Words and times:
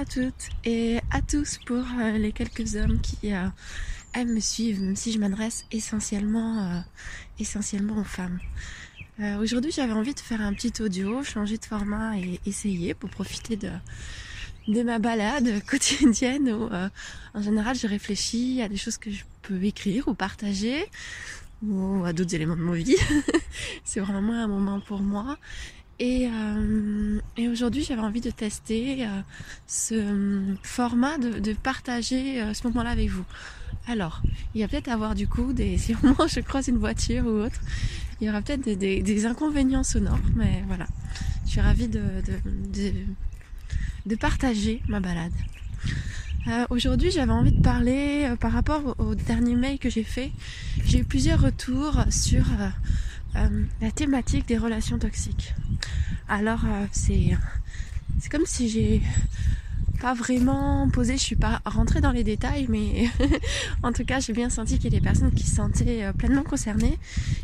à 0.00 0.06
toutes 0.06 0.48
et 0.64 0.98
à 1.10 1.20
tous 1.20 1.58
pour 1.66 1.84
euh, 1.98 2.12
les 2.16 2.32
quelques 2.32 2.74
hommes 2.74 2.98
qui 3.02 3.34
euh, 3.34 3.46
aiment 4.14 4.32
me 4.32 4.40
suivre, 4.40 4.80
même 4.80 4.96
si 4.96 5.12
je 5.12 5.18
m'adresse 5.18 5.66
essentiellement, 5.72 6.58
euh, 6.58 6.80
essentiellement 7.38 7.98
aux 7.98 8.04
femmes. 8.04 8.38
Aujourd'hui, 9.38 9.70
j'avais 9.70 9.92
envie 9.92 10.14
de 10.14 10.20
faire 10.20 10.40
un 10.40 10.54
petit 10.54 10.82
audio, 10.82 11.22
changer 11.22 11.58
de 11.58 11.64
format 11.66 12.16
et 12.16 12.40
essayer 12.46 12.94
pour 12.94 13.10
profiter 13.10 13.56
de, 13.56 13.70
de 14.68 14.82
ma 14.82 14.98
balade 14.98 15.62
quotidienne 15.66 16.50
où, 16.50 16.70
en 17.34 17.42
général, 17.42 17.76
je 17.76 17.86
réfléchis 17.86 18.62
à 18.62 18.68
des 18.70 18.78
choses 18.78 18.96
que 18.96 19.10
je 19.10 19.24
peux 19.42 19.62
écrire 19.62 20.08
ou 20.08 20.14
partager 20.14 20.86
ou 21.62 22.02
à 22.06 22.14
d'autres 22.14 22.34
éléments 22.34 22.56
de 22.56 22.62
ma 22.62 22.74
vie. 22.76 22.96
C'est 23.84 24.00
vraiment 24.00 24.32
un 24.32 24.46
moment 24.46 24.80
pour 24.80 25.00
moi 25.00 25.36
et, 26.00 26.28
euh, 26.32 27.20
et 27.36 27.48
aujourd'hui, 27.48 27.84
j'avais 27.84 28.00
envie 28.00 28.22
de 28.22 28.30
tester 28.30 29.04
euh, 29.04 29.20
ce 29.66 30.56
format 30.62 31.18
de, 31.18 31.52
partager 31.52 32.40
euh, 32.40 32.54
ce 32.54 32.66
moment-là 32.68 32.90
avec 32.90 33.10
vous. 33.10 33.24
Alors, 33.86 34.22
il 34.54 34.62
y 34.62 34.64
a 34.64 34.68
peut-être 34.68 34.88
avoir 34.88 35.14
du 35.14 35.28
coup 35.28 35.52
des, 35.52 35.76
si 35.78 35.94
au 35.94 35.98
moins 36.02 36.26
je 36.26 36.40
croise 36.40 36.68
une 36.68 36.78
voiture 36.78 37.26
ou 37.26 37.42
autre, 37.42 37.60
il 38.20 38.26
y 38.26 38.30
aura 38.30 38.40
peut-être 38.40 38.62
des, 38.62 39.26
inconvénients 39.26 39.84
sonores, 39.84 40.18
mais 40.34 40.64
voilà. 40.66 40.86
Je 41.44 41.50
suis 41.50 41.60
ravie 41.60 41.88
de, 41.88 42.02
de, 44.06 44.14
partager 44.16 44.82
ma 44.88 45.00
balade. 45.00 45.32
Euh, 46.46 46.64
Aujourd'hui, 46.70 47.10
j'avais 47.10 47.32
envie 47.32 47.52
de 47.52 47.62
parler 47.62 48.24
euh, 48.24 48.36
par 48.36 48.52
rapport 48.52 48.94
au, 48.98 49.14
dernier 49.14 49.54
mail 49.54 49.78
que 49.78 49.90
j'ai 49.90 50.04
fait. 50.04 50.32
J'ai 50.86 51.00
eu 51.00 51.04
plusieurs 51.04 51.40
retours 51.40 52.04
sur 52.08 52.44
euh, 52.58 52.68
la 53.34 53.90
thématique 53.90 54.46
des 54.46 54.58
relations 54.58 54.98
toxiques. 54.98 55.54
Alors 56.28 56.64
euh, 56.64 56.86
c'est 56.92 57.36
c'est 58.20 58.30
comme 58.30 58.46
si 58.46 58.68
j'ai 58.68 59.02
pas 60.00 60.14
vraiment 60.14 60.88
posé, 60.88 61.16
je 61.16 61.22
suis 61.22 61.36
pas 61.36 61.60
rentrée 61.64 62.00
dans 62.00 62.12
les 62.12 62.24
détails, 62.24 62.66
mais 62.68 63.08
en 63.82 63.92
tout 63.92 64.04
cas 64.04 64.20
j'ai 64.20 64.32
bien 64.32 64.48
senti 64.48 64.78
qu'il 64.78 64.92
y 64.92 64.96
a 64.96 64.98
des 64.98 65.04
personnes 65.04 65.32
qui 65.32 65.46
se 65.46 65.56
sentaient 65.56 66.04
euh, 66.04 66.12
pleinement 66.12 66.42
concernées 66.42 66.98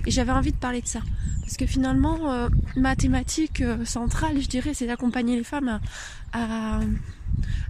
et 0.06 0.11
j'avais 0.11 0.33
envie 0.33 0.53
de 0.53 0.56
parler 0.56 0.81
de 0.81 0.87
ça. 0.87 1.01
Parce 1.47 1.56
que 1.56 1.67
finalement, 1.67 2.33
euh, 2.33 2.48
ma 2.77 2.97
thématique 2.97 3.62
centrale, 3.84 4.41
je 4.41 4.48
dirais, 4.48 4.75
c'est 4.75 4.89
d'accompagner 4.89 5.37
les 5.37 5.45
femmes 5.45 5.78
à, 6.33 6.81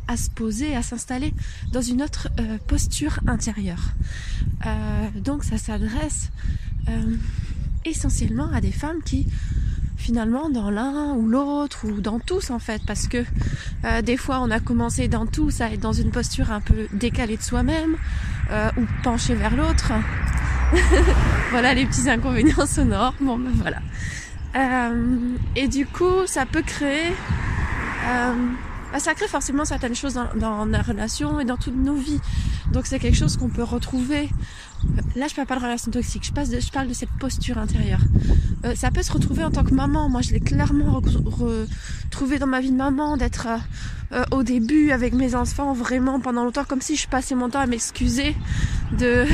à, 0.09 0.17
se 0.17 0.31
poser, 0.31 0.75
à 0.75 0.83
s'installer 0.83 1.35
dans 1.73 1.83
une 1.83 2.03
autre 2.03 2.29
euh, 2.41 2.59
posture 2.67 3.21
intérieure. 3.27 3.93
Euh, 4.65 5.11
donc 5.21 5.45
ça 5.45 5.59
s'adresse 5.59 6.31
essentiellement 7.91 8.51
à 8.53 8.61
des 8.61 8.73
femmes 8.73 9.03
qui 9.05 9.27
finalement 9.97 10.51
dans 10.51 10.71
l'un 10.71 11.15
ou 11.15 11.27
l'autre 11.27 11.85
ou 11.85 12.01
dans 12.01 12.21
tous 12.21 12.51
en 12.51 12.59
fait. 12.59 12.81
Parce 12.87 13.09
que 13.09 13.25
euh, 13.85 14.03
des 14.03 14.17
fois 14.17 14.41
on 14.41 14.51
a 14.51 14.61
commencé 14.61 15.09
dans 15.09 15.27
tous 15.27 15.61
à 15.61 15.73
être 15.73 15.81
dans 15.81 15.93
une 15.93 16.11
posture 16.11 16.53
un 16.53 16.61
peu 16.61 16.87
décalée 16.93 17.37
de 17.37 17.43
soi-même 17.43 17.97
euh, 18.51 18.71
ou 18.77 18.83
penchée 19.03 19.35
vers 19.35 19.57
l'autre. 19.57 19.93
Voilà 21.51 21.75
les 21.75 21.87
petits 21.87 22.11
inconvénients 22.11 22.67
sonores. 22.67 23.15
Bon 23.21 23.39
ben 23.39 23.53
voilà. 23.55 23.79
Euh, 24.57 25.37
et 25.55 25.69
du 25.69 25.87
coup 25.87 26.27
ça 26.27 26.47
peut 26.47 26.63
créer 26.63 27.13
bah, 28.93 29.01
ça 29.01 29.15
crée 29.15 29.27
forcément 29.27 29.65
certaines 29.65 29.97
choses 29.97 30.15
dans, 30.15 30.35
dans 30.37 30.65
la 30.65 30.83
relation 30.83 31.41
et 31.41 31.45
dans 31.45 31.57
toutes 31.57 31.77
nos 31.77 31.97
vies. 31.97 32.21
Donc 32.73 32.87
c'est 32.87 32.99
quelque 32.99 33.17
chose 33.17 33.37
qu'on 33.37 33.49
peut 33.49 33.63
retrouver 33.63 34.31
Là, 35.17 35.27
je 35.29 35.35
parle 35.35 35.49
pas 35.49 35.57
de 35.57 35.63
relation 35.63 35.91
toxique, 35.91 36.25
je, 36.25 36.71
parle 36.71 36.89
de 36.89 36.95
cette 36.95 37.11
posture 37.19 37.59
intérieure. 37.59 38.01
Euh, 38.65 38.75
ça 38.75 38.91
peut 38.91 39.03
se 39.03 39.13
retrouver 39.13 39.45
en 39.45 39.51
tant 39.51 39.65
que 39.65 39.73
maman. 39.73 40.09
Moi, 40.09 40.21
je 40.21 40.33
l'ai 40.33 40.41
clairement 40.41 41.01
retrouvé 41.01 42.39
dans 42.39 42.47
ma 42.47 42.61
vie 42.61 42.71
de 42.71 42.77
maman, 42.77 43.17
d'être 43.17 43.47
euh, 43.49 43.57
euh, 44.13 44.25
au 44.31 44.43
début 44.43 44.91
avec 44.91 45.15
mes 45.15 45.35
enfants, 45.35 45.73
vraiment 45.73 46.21
pendant 46.21 46.45
longtemps, 46.45 46.65
comme 46.65 46.83
si 46.83 46.97
je 46.97 47.09
passais 47.09 47.35
mon 47.35 47.49
temps 47.49 47.61
à 47.61 47.67
m'excuser 47.67 48.37
de 48.99 49.25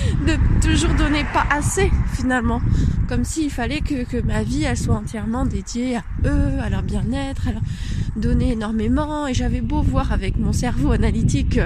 toujours 0.60 0.94
donner 0.94 1.24
pas 1.32 1.46
assez, 1.50 1.90
finalement. 2.14 2.60
Comme 3.08 3.24
s'il 3.24 3.50
fallait 3.50 3.80
que, 3.80 4.20
ma 4.22 4.42
vie, 4.42 4.64
elle 4.64 4.76
soit 4.76 4.94
entièrement 4.94 5.44
dédiée 5.44 5.96
à 5.96 6.02
eux, 6.24 6.58
à 6.60 6.70
leur 6.70 6.82
bien-être, 6.82 7.48
à 7.48 7.52
leur 7.52 7.62
donner 8.16 8.52
énormément. 8.52 9.26
Et 9.26 9.34
j'avais 9.34 9.60
beau 9.60 9.82
voir 9.82 10.12
avec 10.12 10.38
mon 10.38 10.52
cerveau 10.52 10.92
analytique, 10.92 11.58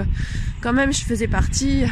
quand 0.61 0.73
même, 0.73 0.93
je 0.93 1.05
faisais 1.05 1.29
partie 1.29 1.85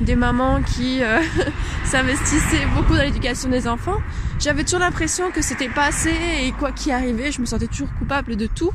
des 0.00 0.16
mamans 0.16 0.60
qui 0.62 1.02
euh, 1.02 1.20
s'investissaient 1.84 2.66
beaucoup 2.74 2.94
dans 2.94 3.02
l'éducation 3.02 3.48
des 3.48 3.68
enfants. 3.68 3.96
J'avais 4.38 4.64
toujours 4.64 4.80
l'impression 4.80 5.30
que 5.30 5.42
c'était 5.42 5.68
pas 5.68 5.86
assez 5.86 6.14
et 6.42 6.52
quoi 6.52 6.72
qu'il 6.72 6.92
arrivait, 6.92 7.32
je 7.32 7.40
me 7.40 7.46
sentais 7.46 7.66
toujours 7.66 7.92
coupable 7.98 8.36
de 8.36 8.46
tout. 8.46 8.72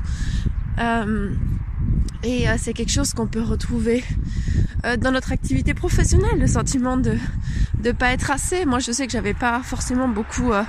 Euh, 0.79 1.31
et 2.25 2.49
euh, 2.49 2.55
c'est 2.57 2.73
quelque 2.73 2.91
chose 2.91 3.13
qu'on 3.13 3.27
peut 3.27 3.41
retrouver 3.41 4.03
euh, 4.83 4.97
dans 4.97 5.11
notre 5.11 5.31
activité 5.31 5.73
professionnelle, 5.73 6.39
le 6.39 6.47
sentiment 6.47 6.97
de 6.97 7.17
de 7.85 7.91
pas 7.91 8.13
être 8.13 8.31
assez. 8.31 8.65
Moi, 8.65 8.79
je 8.79 8.91
sais 8.91 9.05
que 9.05 9.11
j'avais 9.11 9.35
pas 9.35 9.61
forcément 9.63 10.07
beaucoup 10.07 10.51
euh, 10.51 10.63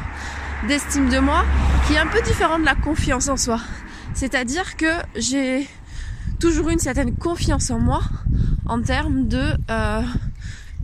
d'estime 0.69 1.09
de 1.09 1.19
moi, 1.19 1.45
qui 1.87 1.95
est 1.95 1.99
un 1.99 2.07
peu 2.07 2.21
différent 2.21 2.59
de 2.59 2.65
la 2.65 2.75
confiance 2.75 3.29
en 3.29 3.39
soi. 3.39 3.59
C'est-à-dire 4.13 4.77
que 4.77 4.93
j'ai 5.15 5.67
toujours 6.41 6.69
une 6.69 6.79
certaine 6.79 7.17
confiance 7.17 7.71
en 7.71 7.79
moi 7.79 8.03
en 8.67 8.83
termes 8.83 9.29
de 9.29 9.55
euh, 9.71 10.03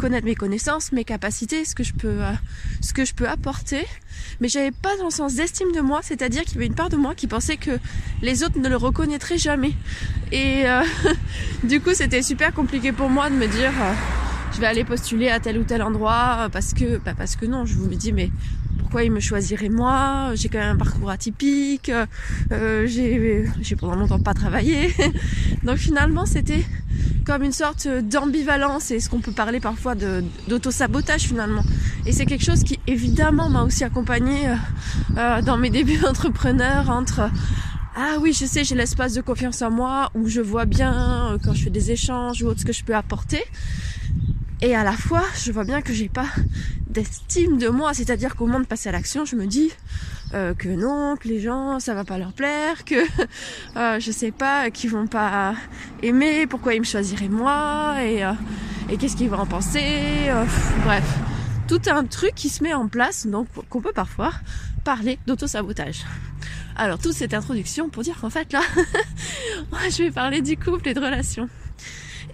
connaître 0.02 0.26
mes 0.26 0.34
connaissances, 0.34 0.90
mes 0.90 1.04
capacités, 1.04 1.64
ce 1.64 1.76
que 1.76 1.84
je 1.84 1.92
peux, 1.92 2.08
euh, 2.08 2.32
ce 2.80 2.92
que 2.92 3.04
je 3.04 3.14
peux 3.14 3.28
apporter. 3.28 3.86
Mais 4.40 4.48
j'avais 4.48 4.72
pas 4.72 4.96
dans 4.96 5.10
sens 5.10 5.36
d'estime 5.36 5.70
de 5.72 5.80
moi, 5.80 6.00
c'est-à-dire 6.02 6.42
qu'il 6.42 6.54
y 6.54 6.58
avait 6.58 6.66
une 6.66 6.74
part 6.74 6.88
de 6.88 6.96
moi 6.96 7.14
qui 7.14 7.28
pensait 7.28 7.56
que 7.56 7.78
les 8.20 8.42
autres 8.42 8.58
ne 8.58 8.68
le 8.68 8.74
reconnaîtraient 8.76 9.38
jamais. 9.38 9.74
Et 10.32 10.66
euh, 10.66 10.82
du 11.62 11.80
coup, 11.80 11.94
c'était 11.94 12.22
super 12.22 12.52
compliqué 12.52 12.90
pour 12.90 13.08
moi 13.10 13.30
de 13.30 13.36
me 13.36 13.46
dire, 13.46 13.70
euh, 13.80 13.92
je 14.52 14.60
vais 14.60 14.66
aller 14.66 14.82
postuler 14.82 15.28
à 15.28 15.38
tel 15.38 15.56
ou 15.56 15.62
tel 15.62 15.82
endroit 15.84 16.48
parce 16.52 16.74
que, 16.74 16.98
bah 16.98 17.14
parce 17.16 17.36
que 17.36 17.46
non, 17.46 17.64
je 17.64 17.74
vous 17.74 17.86
dis, 17.86 18.12
mais 18.12 18.32
pourquoi 18.80 19.04
il 19.04 19.12
me 19.12 19.20
choisirait 19.20 19.68
moi? 19.68 20.32
J'ai 20.34 20.48
quand 20.48 20.58
même 20.58 20.74
un 20.74 20.76
parcours 20.76 21.10
atypique, 21.10 21.92
euh, 22.50 22.86
j'ai 22.88 23.76
pendant 23.78 23.94
longtemps 23.94 24.18
pas 24.18 24.34
travaillé. 24.34 24.92
Donc 25.62 25.76
finalement, 25.76 26.26
c'était 26.26 26.64
comme 27.24 27.42
une 27.42 27.52
sorte 27.52 27.88
d'ambivalence 27.88 28.90
et 28.90 29.00
ce 29.00 29.08
qu'on 29.08 29.20
peut 29.20 29.32
parler 29.32 29.60
parfois 29.60 29.94
d'auto-sabotage 29.94 31.22
finalement. 31.22 31.62
Et 32.06 32.12
c'est 32.12 32.26
quelque 32.26 32.44
chose 32.44 32.64
qui 32.64 32.78
évidemment 32.86 33.48
m'a 33.48 33.62
aussi 33.62 33.84
accompagné 33.84 34.48
euh, 34.48 34.54
euh, 35.18 35.42
dans 35.42 35.56
mes 35.56 35.70
débuts 35.78 35.98
d'entrepreneur 35.98 36.90
entre 36.90 37.30
ah 37.94 38.16
oui, 38.20 38.32
je 38.32 38.46
sais, 38.46 38.64
j'ai 38.64 38.74
l'espace 38.74 39.12
de 39.12 39.20
confiance 39.20 39.60
en 39.60 39.70
moi 39.70 40.10
où 40.14 40.26
je 40.26 40.40
vois 40.40 40.64
bien 40.64 41.32
euh, 41.32 41.38
quand 41.42 41.52
je 41.52 41.64
fais 41.64 41.70
des 41.70 41.90
échanges 41.90 42.42
ou 42.42 42.46
autre 42.46 42.60
ce 42.60 42.64
que 42.64 42.72
je 42.72 42.84
peux 42.84 42.96
apporter. 42.96 43.42
Et 44.62 44.74
à 44.74 44.82
la 44.82 44.92
fois, 44.92 45.24
je 45.44 45.52
vois 45.52 45.64
bien 45.64 45.82
que 45.82 45.92
j'ai 45.92 46.08
pas 46.08 46.28
d'estime 46.88 47.58
de 47.58 47.68
moi, 47.68 47.92
c'est-à-dire 47.94 48.36
qu'au 48.36 48.46
moment 48.46 48.60
de 48.60 48.66
passer 48.66 48.88
à 48.88 48.92
l'action, 48.92 49.24
je 49.24 49.36
me 49.36 49.46
dis 49.46 49.70
euh, 50.34 50.54
que 50.54 50.68
non, 50.68 51.16
que 51.16 51.28
les 51.28 51.40
gens, 51.40 51.78
ça 51.78 51.94
va 51.94 52.04
pas 52.04 52.16
leur 52.16 52.32
plaire, 52.32 52.84
que 52.84 52.94
euh, 53.76 54.00
je 54.00 54.10
sais 54.10 54.30
pas, 54.30 54.70
qu'ils 54.70 54.90
vont 54.90 55.06
pas 55.06 55.54
aimer, 56.02 56.46
pourquoi 56.46 56.74
ils 56.74 56.80
me 56.80 56.86
choisiraient 56.86 57.28
moi, 57.28 57.96
et, 58.02 58.24
euh, 58.24 58.32
et 58.88 58.96
qu'est-ce 58.96 59.16
qu'ils 59.16 59.28
vont 59.28 59.38
en 59.38 59.46
penser, 59.46 59.82
euh, 60.28 60.44
bref, 60.84 61.04
tout 61.68 61.80
un 61.86 62.04
truc 62.04 62.34
qui 62.34 62.48
se 62.48 62.62
met 62.62 62.72
en 62.72 62.88
place, 62.88 63.26
donc 63.26 63.46
qu'on 63.68 63.80
peut 63.82 63.92
parfois 63.92 64.32
parler 64.84 65.18
d'auto-sabotage. 65.26 66.04
Alors 66.76 66.98
toute 66.98 67.12
cette 67.12 67.34
introduction 67.34 67.90
pour 67.90 68.02
dire 68.02 68.18
qu'en 68.18 68.30
fait 68.30 68.52
là, 68.52 68.62
je 69.90 70.04
vais 70.04 70.10
parler 70.10 70.40
du 70.40 70.56
couple 70.56 70.88
et 70.88 70.94
de 70.94 71.00
relations. 71.00 71.48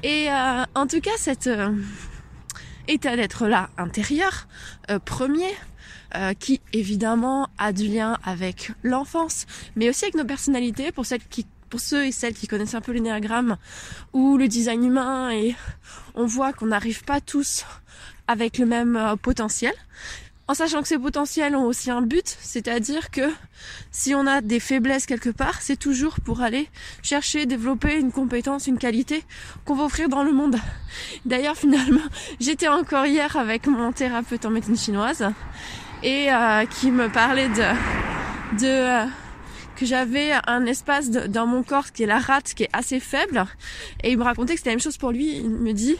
Et 0.04 0.28
en 0.30 0.86
tout 0.86 1.00
cas, 1.00 1.10
cette 1.16 1.50
état 2.86 3.16
d'être 3.16 3.48
là 3.48 3.68
intérieur, 3.76 4.46
premier, 5.04 5.52
euh, 6.14 6.34
qui 6.34 6.60
évidemment 6.72 7.48
a 7.58 7.72
du 7.72 7.88
lien 7.88 8.18
avec 8.24 8.72
l'enfance, 8.82 9.46
mais 9.76 9.88
aussi 9.88 10.04
avec 10.04 10.14
nos 10.14 10.24
personnalités, 10.24 10.92
pour 10.92 11.06
celles 11.06 11.26
qui 11.28 11.46
pour 11.68 11.80
ceux 11.80 12.06
et 12.06 12.12
celles 12.12 12.32
qui 12.32 12.46
connaissent 12.46 12.74
un 12.74 12.80
peu 12.80 12.92
l'énéagramme 12.92 13.58
ou 14.14 14.38
le 14.38 14.48
design 14.48 14.82
humain 14.84 15.30
et 15.30 15.54
on 16.14 16.24
voit 16.24 16.54
qu'on 16.54 16.68
n'arrive 16.68 17.04
pas 17.04 17.20
tous 17.20 17.66
avec 18.26 18.56
le 18.56 18.64
même 18.64 18.96
euh, 18.96 19.16
potentiel 19.16 19.74
en 20.48 20.54
sachant 20.54 20.80
que 20.80 20.88
ces 20.88 20.98
potentiels 20.98 21.54
ont 21.54 21.64
aussi 21.64 21.90
un 21.90 22.00
but, 22.00 22.36
c'est-à-dire 22.40 23.10
que 23.10 23.30
si 23.90 24.14
on 24.14 24.26
a 24.26 24.40
des 24.40 24.60
faiblesses 24.60 25.04
quelque 25.04 25.28
part, 25.28 25.60
c'est 25.60 25.76
toujours 25.76 26.20
pour 26.20 26.40
aller 26.40 26.70
chercher, 27.02 27.44
développer 27.44 27.98
une 27.98 28.10
compétence, 28.10 28.66
une 28.66 28.78
qualité 28.78 29.22
qu'on 29.66 29.74
va 29.74 29.84
offrir 29.84 30.08
dans 30.08 30.24
le 30.24 30.32
monde. 30.32 30.56
D'ailleurs, 31.26 31.56
finalement, 31.56 32.00
j'étais 32.40 32.68
encore 32.68 33.04
hier 33.04 33.36
avec 33.36 33.66
mon 33.66 33.92
thérapeute 33.92 34.46
en 34.46 34.50
médecine 34.50 34.78
chinoise 34.78 35.22
et 36.02 36.32
euh, 36.32 36.64
qui 36.66 36.90
me 36.90 37.08
parlait 37.08 37.48
de, 37.48 38.64
euh, 38.64 39.04
que 39.76 39.86
j'avais 39.86 40.32
un 40.46 40.66
espace 40.66 41.10
dans 41.10 41.46
mon 41.46 41.62
corps 41.62 41.92
qui 41.92 42.04
est 42.04 42.06
la 42.06 42.18
rate 42.18 42.54
qui 42.54 42.64
est 42.64 42.70
assez 42.72 43.00
faible 43.00 43.44
et 44.02 44.10
il 44.10 44.18
me 44.18 44.24
racontait 44.24 44.54
que 44.54 44.58
c'était 44.58 44.70
la 44.70 44.76
même 44.76 44.82
chose 44.82 44.96
pour 44.96 45.10
lui. 45.10 45.36
Il 45.38 45.50
me 45.50 45.72
dit 45.72 45.96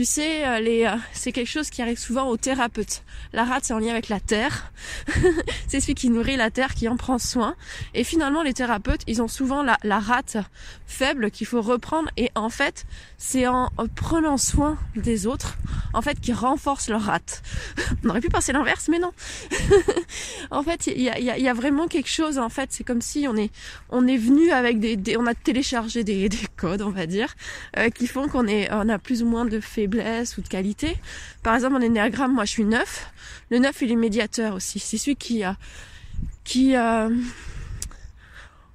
tu 0.00 0.06
sais, 0.06 0.46
euh, 0.46 0.60
euh, 0.66 0.96
c'est 1.12 1.30
quelque 1.30 1.50
chose 1.50 1.68
qui 1.68 1.82
arrive 1.82 1.98
souvent 1.98 2.26
aux 2.28 2.38
thérapeutes. 2.38 3.02
La 3.34 3.44
rate, 3.44 3.66
c'est 3.66 3.74
en 3.74 3.78
lien 3.78 3.90
avec 3.90 4.08
la 4.08 4.18
terre. 4.18 4.72
c'est 5.68 5.78
celui 5.78 5.94
qui 5.94 6.08
nourrit 6.08 6.38
la 6.38 6.50
terre, 6.50 6.72
qui 6.72 6.88
en 6.88 6.96
prend 6.96 7.18
soin. 7.18 7.54
Et 7.92 8.02
finalement, 8.02 8.42
les 8.42 8.54
thérapeutes, 8.54 9.02
ils 9.06 9.20
ont 9.20 9.28
souvent 9.28 9.62
la, 9.62 9.98
rate 9.98 10.38
faible 10.86 11.30
qu'il 11.30 11.46
faut 11.46 11.60
reprendre. 11.60 12.08
Et 12.16 12.30
en 12.34 12.48
fait, 12.48 12.86
c'est 13.18 13.46
en 13.46 13.68
prenant 13.94 14.38
soin 14.38 14.78
des 14.96 15.26
autres, 15.26 15.58
en 15.92 16.00
fait, 16.00 16.18
qui 16.18 16.32
renforce 16.32 16.88
leur 16.88 17.02
rate. 17.02 17.42
On 18.02 18.08
aurait 18.08 18.22
pu 18.22 18.30
penser 18.30 18.52
l'inverse, 18.54 18.88
mais 18.88 19.00
non. 19.00 19.12
en 20.50 20.62
fait, 20.62 20.86
il 20.86 21.02
y 21.02 21.10
a, 21.10 21.52
vraiment 21.52 21.88
quelque 21.88 22.08
chose. 22.08 22.38
En 22.38 22.48
fait, 22.48 22.72
c'est 22.72 22.84
comme 22.84 23.02
si 23.02 23.28
on 23.28 23.36
est, 23.36 23.50
venu 23.90 24.50
avec 24.50 24.80
des, 24.80 25.18
on 25.18 25.26
a 25.26 25.34
téléchargé 25.34 26.04
des, 26.04 26.30
des 26.30 26.46
codes, 26.56 26.80
on 26.80 26.88
va 26.88 27.04
dire, 27.04 27.34
euh, 27.76 27.90
qui 27.90 28.06
font 28.06 28.28
qu'on 28.28 28.48
a 28.48 28.98
plus 28.98 29.22
ou 29.22 29.26
moins 29.26 29.44
de 29.44 29.60
fait 29.60 29.89
ou 29.98 30.40
de 30.40 30.48
qualité. 30.48 30.96
Par 31.42 31.54
exemple, 31.54 31.76
en 31.76 31.80
énéagramme, 31.80 32.34
moi 32.34 32.44
je 32.44 32.50
suis 32.50 32.64
neuf. 32.64 33.10
Le 33.50 33.58
neuf, 33.58 33.82
il 33.82 33.92
est 33.92 33.96
médiateur 33.96 34.54
aussi. 34.54 34.78
C'est 34.78 34.98
celui 34.98 35.16
qui 35.16 35.42
a, 35.42 35.56
qui, 36.44 36.76
euh, 36.76 37.10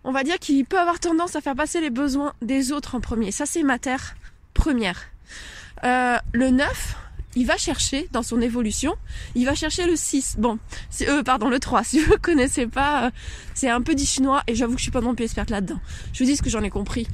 on 0.03 0.11
va 0.11 0.23
dire 0.23 0.39
qu'il 0.39 0.65
peut 0.65 0.79
avoir 0.79 0.99
tendance 0.99 1.35
à 1.35 1.41
faire 1.41 1.55
passer 1.55 1.81
les 1.81 1.89
besoins 1.89 2.33
des 2.41 2.71
autres 2.71 2.95
en 2.95 3.01
premier. 3.01 3.31
Ça, 3.31 3.45
c'est 3.45 3.63
ma 3.63 3.79
terre 3.79 4.15
première. 4.53 5.01
Euh, 5.83 6.17
le 6.33 6.49
9, 6.49 6.95
il 7.35 7.45
va 7.45 7.57
chercher 7.57 8.07
dans 8.11 8.23
son 8.23 8.41
évolution, 8.41 8.95
il 9.35 9.45
va 9.45 9.55
chercher 9.55 9.85
le 9.85 9.95
6. 9.95 10.35
Bon, 10.39 10.57
c'est 10.89 11.09
euh, 11.09 11.23
pardon, 11.23 11.49
le 11.49 11.59
3. 11.59 11.83
Si 11.95 11.99
vous 11.99 12.13
ne 12.13 12.17
connaissez 12.17 12.67
pas, 12.67 13.05
euh, 13.05 13.09
c'est 13.53 13.69
un 13.69 13.81
peu 13.81 13.95
dit 13.95 14.05
chinois 14.05 14.43
et 14.47 14.55
j'avoue 14.55 14.73
que 14.73 14.79
je 14.79 14.83
suis 14.83 14.91
pas 14.91 15.01
non 15.01 15.13
plus 15.13 15.25
experte 15.25 15.49
là-dedans. 15.49 15.79
Je 16.13 16.23
vous 16.23 16.29
dis 16.29 16.35
ce 16.35 16.41
que 16.41 16.49
j'en 16.49 16.63
ai 16.63 16.69
compris. 16.69 17.07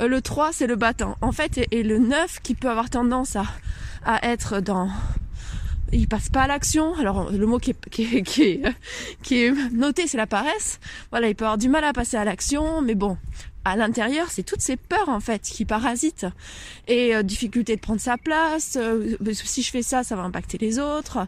Euh, 0.00 0.06
le 0.06 0.22
3, 0.22 0.52
c'est 0.52 0.66
le 0.66 0.76
battant. 0.76 1.16
En 1.20 1.32
fait, 1.32 1.60
et, 1.70 1.82
le 1.82 1.98
9 1.98 2.40
qui 2.42 2.54
peut 2.54 2.70
avoir 2.70 2.88
tendance 2.88 3.36
à, 3.36 3.44
à 4.04 4.24
être 4.26 4.60
dans 4.60 4.90
il 5.92 6.08
passe 6.08 6.30
pas 6.30 6.42
à 6.42 6.46
l'action. 6.46 6.94
Alors 6.94 7.30
le 7.30 7.46
mot 7.46 7.58
qui 7.58 7.70
est, 7.70 7.90
qui 7.90 8.02
est, 8.02 8.62
qui 9.22 9.36
est 9.36 9.52
noté, 9.72 10.06
c'est 10.06 10.16
la 10.16 10.26
paresse. 10.26 10.80
Voilà, 11.10 11.28
il 11.28 11.34
peut 11.34 11.44
avoir 11.44 11.58
du 11.58 11.68
mal 11.68 11.84
à 11.84 11.92
passer 11.92 12.16
à 12.16 12.24
l'action, 12.24 12.80
mais 12.82 12.94
bon, 12.94 13.16
à 13.64 13.76
l'intérieur, 13.76 14.30
c'est 14.30 14.42
toutes 14.42 14.60
ces 14.60 14.76
peurs 14.76 15.08
en 15.08 15.20
fait 15.20 15.42
qui 15.42 15.64
parasitent 15.64 16.26
et 16.88 17.14
euh, 17.14 17.22
difficulté 17.22 17.76
de 17.76 17.80
prendre 17.80 18.00
sa 18.00 18.18
place. 18.18 18.76
Euh, 18.76 19.16
si 19.32 19.62
je 19.62 19.70
fais 19.70 19.82
ça, 19.82 20.02
ça 20.02 20.16
va 20.16 20.22
impacter 20.22 20.58
les 20.58 20.78
autres. 20.78 21.26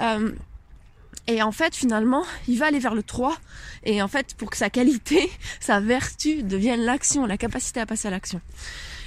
Euh, 0.00 0.30
et 1.28 1.42
en 1.42 1.52
fait, 1.52 1.74
finalement, 1.74 2.24
il 2.48 2.58
va 2.58 2.66
aller 2.66 2.78
vers 2.78 2.94
le 2.94 3.02
3. 3.02 3.36
Et 3.84 4.02
en 4.02 4.08
fait, 4.08 4.34
pour 4.34 4.50
que 4.50 4.56
sa 4.56 4.70
qualité, 4.70 5.30
sa 5.60 5.80
vertu 5.80 6.42
devienne 6.42 6.80
l'action, 6.80 7.26
la 7.26 7.36
capacité 7.36 7.80
à 7.80 7.86
passer 7.86 8.08
à 8.08 8.10
l'action. 8.10 8.40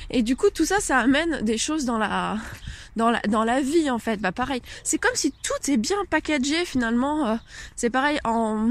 Et 0.09 0.21
du 0.21 0.35
coup, 0.35 0.49
tout 0.49 0.65
ça, 0.65 0.79
ça 0.79 0.99
amène 0.99 1.41
des 1.41 1.57
choses 1.57 1.85
dans 1.85 1.97
la, 1.97 2.37
dans 2.95 3.09
la, 3.09 3.21
dans 3.21 3.43
la 3.43 3.61
vie, 3.61 3.89
en 3.89 3.99
fait. 3.99 4.17
Bah, 4.17 4.31
pareil. 4.31 4.61
C'est 4.83 4.97
comme 4.97 5.15
si 5.15 5.31
tout 5.31 5.71
est 5.71 5.77
bien 5.77 5.97
packagé, 6.09 6.65
finalement. 6.65 7.39
c'est 7.75 7.89
pareil 7.89 8.19
en, 8.23 8.69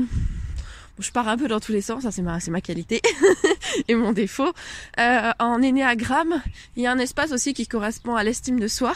je 0.99 1.11
pars 1.11 1.29
un 1.29 1.37
peu 1.37 1.49
dans 1.49 1.61
tous 1.61 1.73
les 1.73 1.81
sens, 1.81 2.05
ça 2.05 2.11
c'est 2.11 2.23
ma, 2.23 2.61
qualité 2.61 3.01
et 3.89 3.95
mon 3.95 4.13
défaut. 4.13 4.53
Euh, 4.99 5.33
en 5.39 5.61
énéagramme, 5.61 6.43
il 6.77 6.83
y 6.83 6.87
a 6.87 6.93
un 6.93 6.99
espace 6.99 7.33
aussi 7.33 7.55
qui 7.55 7.67
correspond 7.67 8.15
à 8.15 8.23
l'estime 8.23 8.61
de 8.61 8.69
soi. 8.69 8.95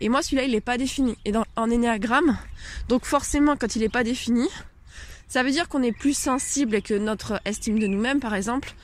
Et 0.00 0.08
moi, 0.08 0.22
celui-là, 0.22 0.44
il 0.44 0.52
n'est 0.52 0.60
pas 0.60 0.76
défini. 0.76 1.16
Et 1.24 1.32
dans, 1.32 1.44
en 1.56 1.70
énéagramme, 1.70 2.36
donc 2.88 3.04
forcément, 3.04 3.56
quand 3.56 3.76
il 3.76 3.82
n'est 3.82 3.88
pas 3.88 4.04
défini, 4.04 4.48
ça 5.26 5.42
veut 5.42 5.50
dire 5.50 5.68
qu'on 5.68 5.82
est 5.82 5.92
plus 5.92 6.16
sensible 6.16 6.82
que 6.82 6.94
notre 6.94 7.40
estime 7.44 7.78
de 7.78 7.86
nous-mêmes, 7.86 8.20
par 8.20 8.34
exemple. 8.34 8.74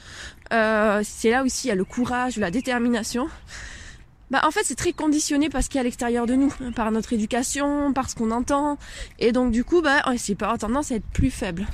Euh, 0.53 1.01
c'est 1.05 1.31
là 1.31 1.43
aussi 1.43 1.67
il 1.67 1.71
y 1.71 1.73
a 1.73 1.75
le 1.75 1.85
courage, 1.85 2.37
la 2.37 2.51
détermination. 2.51 3.29
Bah, 4.35 4.41
en 4.49 4.51
fait, 4.51 4.65
c'est 4.65 4.75
très 4.75 4.93
conditionné 4.93 5.49
parce 5.49 5.69
qu'il 5.69 5.77
y 5.77 5.79
a 5.79 5.83
à 5.83 5.85
l'extérieur 5.85 6.27
de 6.27 6.35
nous, 6.35 6.53
par 6.75 6.91
notre 6.91 7.13
éducation, 7.13 7.93
par 7.93 8.11
ce 8.11 8.17
qu'on 8.17 8.33
entend. 8.33 8.79
Et 9.21 9.31
donc, 9.31 9.53
du 9.53 9.63
coup, 9.63 9.81
bah, 9.81 10.03
c'est 10.17 10.35
pas 10.35 10.59
tendance 10.59 10.91
à 10.91 10.97
être 10.97 11.07
plus 11.07 11.31
faible. 11.31 11.69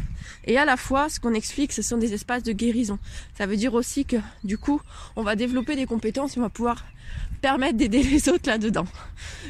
Et 0.45 0.59
à 0.59 0.67
la 0.67 0.77
fois, 0.77 1.09
ce 1.09 1.21
qu'on 1.21 1.33
explique, 1.33 1.73
ce 1.73 1.81
sont 1.81 1.97
des 1.97 2.12
espaces 2.12 2.43
de 2.43 2.53
guérison. 2.53 2.99
Ça 3.39 3.47
veut 3.47 3.57
dire 3.57 3.73
aussi 3.73 4.05
que, 4.05 4.17
du 4.45 4.59
coup, 4.59 4.79
on 5.17 5.23
va 5.23 5.37
développer 5.37 5.75
des 5.75 5.87
compétences 5.87 6.37
on 6.37 6.43
va 6.43 6.51
pouvoir 6.51 6.85
permettre 7.41 7.79
d'aider 7.79 8.03
les 8.12 8.29
autres 8.29 8.47
là-dedans. 8.47 8.85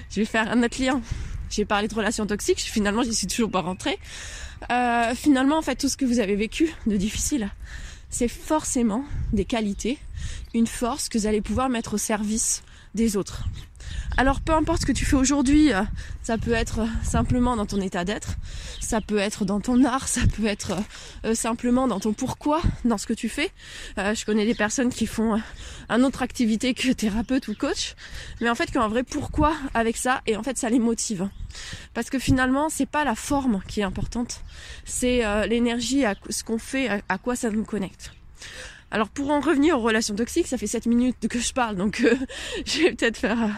Je 0.08 0.20
vais 0.20 0.24
faire 0.24 0.48
un 0.48 0.62
autre 0.62 0.80
lien. 0.80 1.02
J'ai 1.50 1.64
parlé 1.64 1.88
de 1.88 1.94
relations 1.96 2.26
toxiques, 2.26 2.60
finalement, 2.60 3.02
j'y 3.02 3.12
suis 3.12 3.26
toujours 3.26 3.50
pas 3.50 3.60
rentrée. 3.60 3.98
Euh, 4.70 5.16
finalement, 5.16 5.58
en 5.58 5.62
fait, 5.62 5.74
tout 5.74 5.88
ce 5.88 5.96
que 5.96 6.04
vous 6.04 6.20
avez 6.20 6.36
vécu 6.36 6.72
de 6.86 6.96
difficile, 6.96 7.50
c'est 8.08 8.28
forcément 8.28 9.04
des 9.32 9.44
qualités, 9.44 9.98
une 10.54 10.68
force 10.68 11.08
que 11.08 11.18
vous 11.18 11.26
allez 11.26 11.40
pouvoir 11.40 11.70
mettre 11.70 11.94
au 11.94 11.98
service 11.98 12.62
des 12.94 13.16
autres. 13.16 13.44
Alors 14.16 14.40
peu 14.40 14.52
importe 14.52 14.82
ce 14.82 14.86
que 14.86 14.92
tu 14.92 15.04
fais 15.04 15.16
aujourd'hui, 15.16 15.72
euh, 15.72 15.82
ça 16.22 16.36
peut 16.36 16.52
être 16.52 16.80
euh, 16.80 16.86
simplement 17.02 17.56
dans 17.56 17.66
ton 17.66 17.80
état 17.80 18.04
d'être, 18.04 18.34
ça 18.80 19.00
peut 19.00 19.18
être 19.18 19.44
dans 19.44 19.60
ton 19.60 19.84
art, 19.84 20.08
ça 20.08 20.22
peut 20.36 20.46
être 20.46 20.72
euh, 21.24 21.34
simplement 21.34 21.88
dans 21.88 22.00
ton 22.00 22.12
pourquoi, 22.12 22.60
dans 22.84 22.98
ce 22.98 23.06
que 23.06 23.12
tu 23.12 23.28
fais. 23.28 23.50
je 23.96 24.24
connais 24.24 24.44
des 24.44 24.54
personnes 24.54 24.90
qui 24.90 25.06
font 25.06 25.40
un 25.88 26.02
autre 26.02 26.22
activité 26.22 26.74
que 26.74 26.92
thérapeute 26.92 27.48
ou 27.48 27.54
coach, 27.54 27.94
mais 28.40 28.50
en 28.50 28.54
fait 28.54 28.70
qui 28.70 28.78
ont 28.78 28.82
un 28.82 28.88
vrai 28.88 29.04
pourquoi 29.04 29.54
avec 29.74 29.96
ça 29.96 30.22
et 30.26 30.36
en 30.36 30.42
fait 30.42 30.58
ça 30.58 30.68
les 30.68 30.78
motive. 30.78 31.28
Parce 31.94 32.10
que 32.10 32.18
finalement 32.18 32.68
c'est 32.68 32.86
pas 32.86 33.04
la 33.04 33.14
forme 33.14 33.62
qui 33.68 33.80
est 33.80 33.84
importante, 33.84 34.42
c'est 34.84 35.22
l'énergie, 35.46 36.04
ce 36.28 36.44
qu'on 36.44 36.58
fait, 36.58 37.02
à 37.08 37.18
quoi 37.18 37.36
ça 37.36 37.50
nous 37.50 37.64
connecte. 37.64 38.12
Alors 38.90 39.08
pour 39.08 39.30
en 39.30 39.40
revenir 39.40 39.78
aux 39.78 39.82
relations 39.82 40.14
toxiques, 40.14 40.48
ça 40.48 40.58
fait 40.58 40.66
7 40.66 40.86
minutes 40.86 41.28
que 41.28 41.38
je 41.38 41.52
parle, 41.52 41.76
donc 41.76 42.00
euh, 42.00 42.16
je 42.66 42.82
vais 42.82 42.92
peut-être 42.92 43.16
faire 43.16 43.42
euh, 43.42 43.48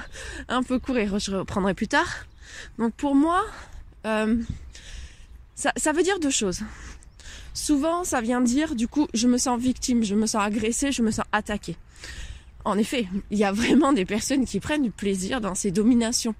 un 0.48 0.62
peu 0.62 0.78
courir, 0.78 1.18
je 1.18 1.34
reprendrai 1.34 1.74
plus 1.74 1.88
tard. 1.88 2.26
Donc 2.78 2.92
pour 2.94 3.14
moi, 3.14 3.44
euh, 4.06 4.36
ça, 5.54 5.72
ça 5.76 5.92
veut 5.92 6.02
dire 6.02 6.20
deux 6.20 6.30
choses. 6.30 6.60
Souvent, 7.54 8.04
ça 8.04 8.20
vient 8.20 8.40
dire, 8.40 8.74
du 8.74 8.88
coup, 8.88 9.08
je 9.12 9.28
me 9.28 9.36
sens 9.36 9.60
victime, 9.60 10.04
je 10.04 10.14
me 10.14 10.26
sens 10.26 10.42
agressée, 10.42 10.90
je 10.90 11.02
me 11.02 11.10
sens 11.10 11.26
attaquée. 11.32 11.76
En 12.64 12.78
effet, 12.78 13.08
il 13.30 13.38
y 13.38 13.44
a 13.44 13.52
vraiment 13.52 13.92
des 13.92 14.04
personnes 14.04 14.44
qui 14.44 14.60
prennent 14.60 14.82
du 14.82 14.90
plaisir 14.90 15.40
dans 15.40 15.54
ces 15.54 15.70
dominations. 15.70 16.34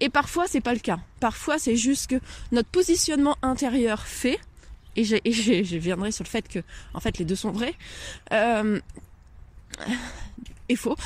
Et 0.00 0.08
parfois, 0.08 0.46
c'est 0.48 0.60
pas 0.60 0.74
le 0.74 0.80
cas. 0.80 0.98
Parfois, 1.20 1.58
c'est 1.58 1.76
juste 1.76 2.08
que 2.08 2.16
notre 2.50 2.68
positionnement 2.68 3.36
intérieur 3.42 4.02
fait 4.02 4.40
et, 4.96 5.04
je, 5.04 5.76
viendrai 5.76 6.12
sur 6.12 6.24
le 6.24 6.28
fait 6.28 6.48
que 6.48 6.60
en 6.94 7.00
fait 7.00 7.18
les 7.18 7.24
deux 7.24 7.36
sont 7.36 7.52
vrais. 7.52 7.74
Euh, 8.32 8.80
et 10.68 10.76
faux. 10.76 10.96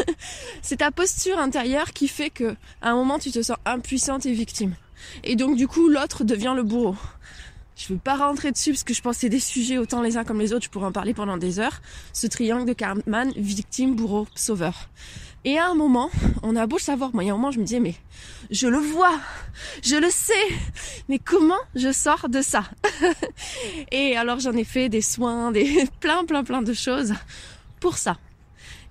C'est 0.62 0.78
ta 0.78 0.90
posture 0.90 1.38
intérieure 1.38 1.92
qui 1.92 2.08
fait 2.08 2.30
que 2.30 2.56
à 2.82 2.90
un 2.90 2.94
moment 2.94 3.18
tu 3.18 3.30
te 3.30 3.42
sens 3.42 3.56
impuissante 3.64 4.26
et 4.26 4.32
victime. 4.32 4.74
Et 5.24 5.36
donc 5.36 5.56
du 5.56 5.68
coup 5.68 5.88
l'autre 5.88 6.24
devient 6.24 6.54
le 6.56 6.62
bourreau. 6.62 6.96
Je 7.76 7.92
veux 7.92 7.98
pas 7.98 8.16
rentrer 8.16 8.52
dessus 8.52 8.70
parce 8.70 8.84
que 8.84 8.94
je 8.94 9.02
pense 9.02 9.16
que 9.16 9.20
c'est 9.20 9.28
des 9.28 9.40
sujets 9.40 9.76
autant 9.76 10.00
les 10.00 10.16
uns 10.16 10.24
comme 10.24 10.40
les 10.40 10.54
autres. 10.54 10.64
Je 10.64 10.70
pourrais 10.70 10.86
en 10.86 10.92
parler 10.92 11.12
pendant 11.12 11.36
des 11.36 11.60
heures. 11.60 11.82
Ce 12.14 12.26
triangle 12.26 12.66
de 12.66 12.72
Cartman 12.72 13.32
victime 13.36 13.94
bourreau 13.94 14.26
sauveur 14.34 14.88
et 15.46 15.58
à 15.58 15.68
un 15.68 15.74
moment, 15.74 16.10
on 16.42 16.56
a 16.56 16.66
beau 16.66 16.76
savoir, 16.76 17.14
moi, 17.14 17.22
il 17.22 17.28
y 17.28 17.30
a 17.30 17.32
un 17.32 17.36
moment, 17.36 17.52
je 17.52 17.60
me 17.60 17.64
disais, 17.64 17.78
mais 17.78 17.94
je 18.50 18.66
le 18.66 18.78
vois, 18.78 19.16
je 19.80 19.94
le 19.94 20.10
sais, 20.10 20.34
mais 21.08 21.20
comment 21.20 21.54
je 21.76 21.92
sors 21.92 22.28
de 22.28 22.42
ça? 22.42 22.64
Et 23.92 24.16
alors, 24.16 24.40
j'en 24.40 24.54
ai 24.54 24.64
fait 24.64 24.88
des 24.88 25.02
soins, 25.02 25.52
des 25.52 25.86
plein, 26.00 26.24
plein, 26.24 26.42
plein 26.42 26.62
de 26.62 26.72
choses 26.72 27.14
pour 27.78 27.96
ça. 27.96 28.16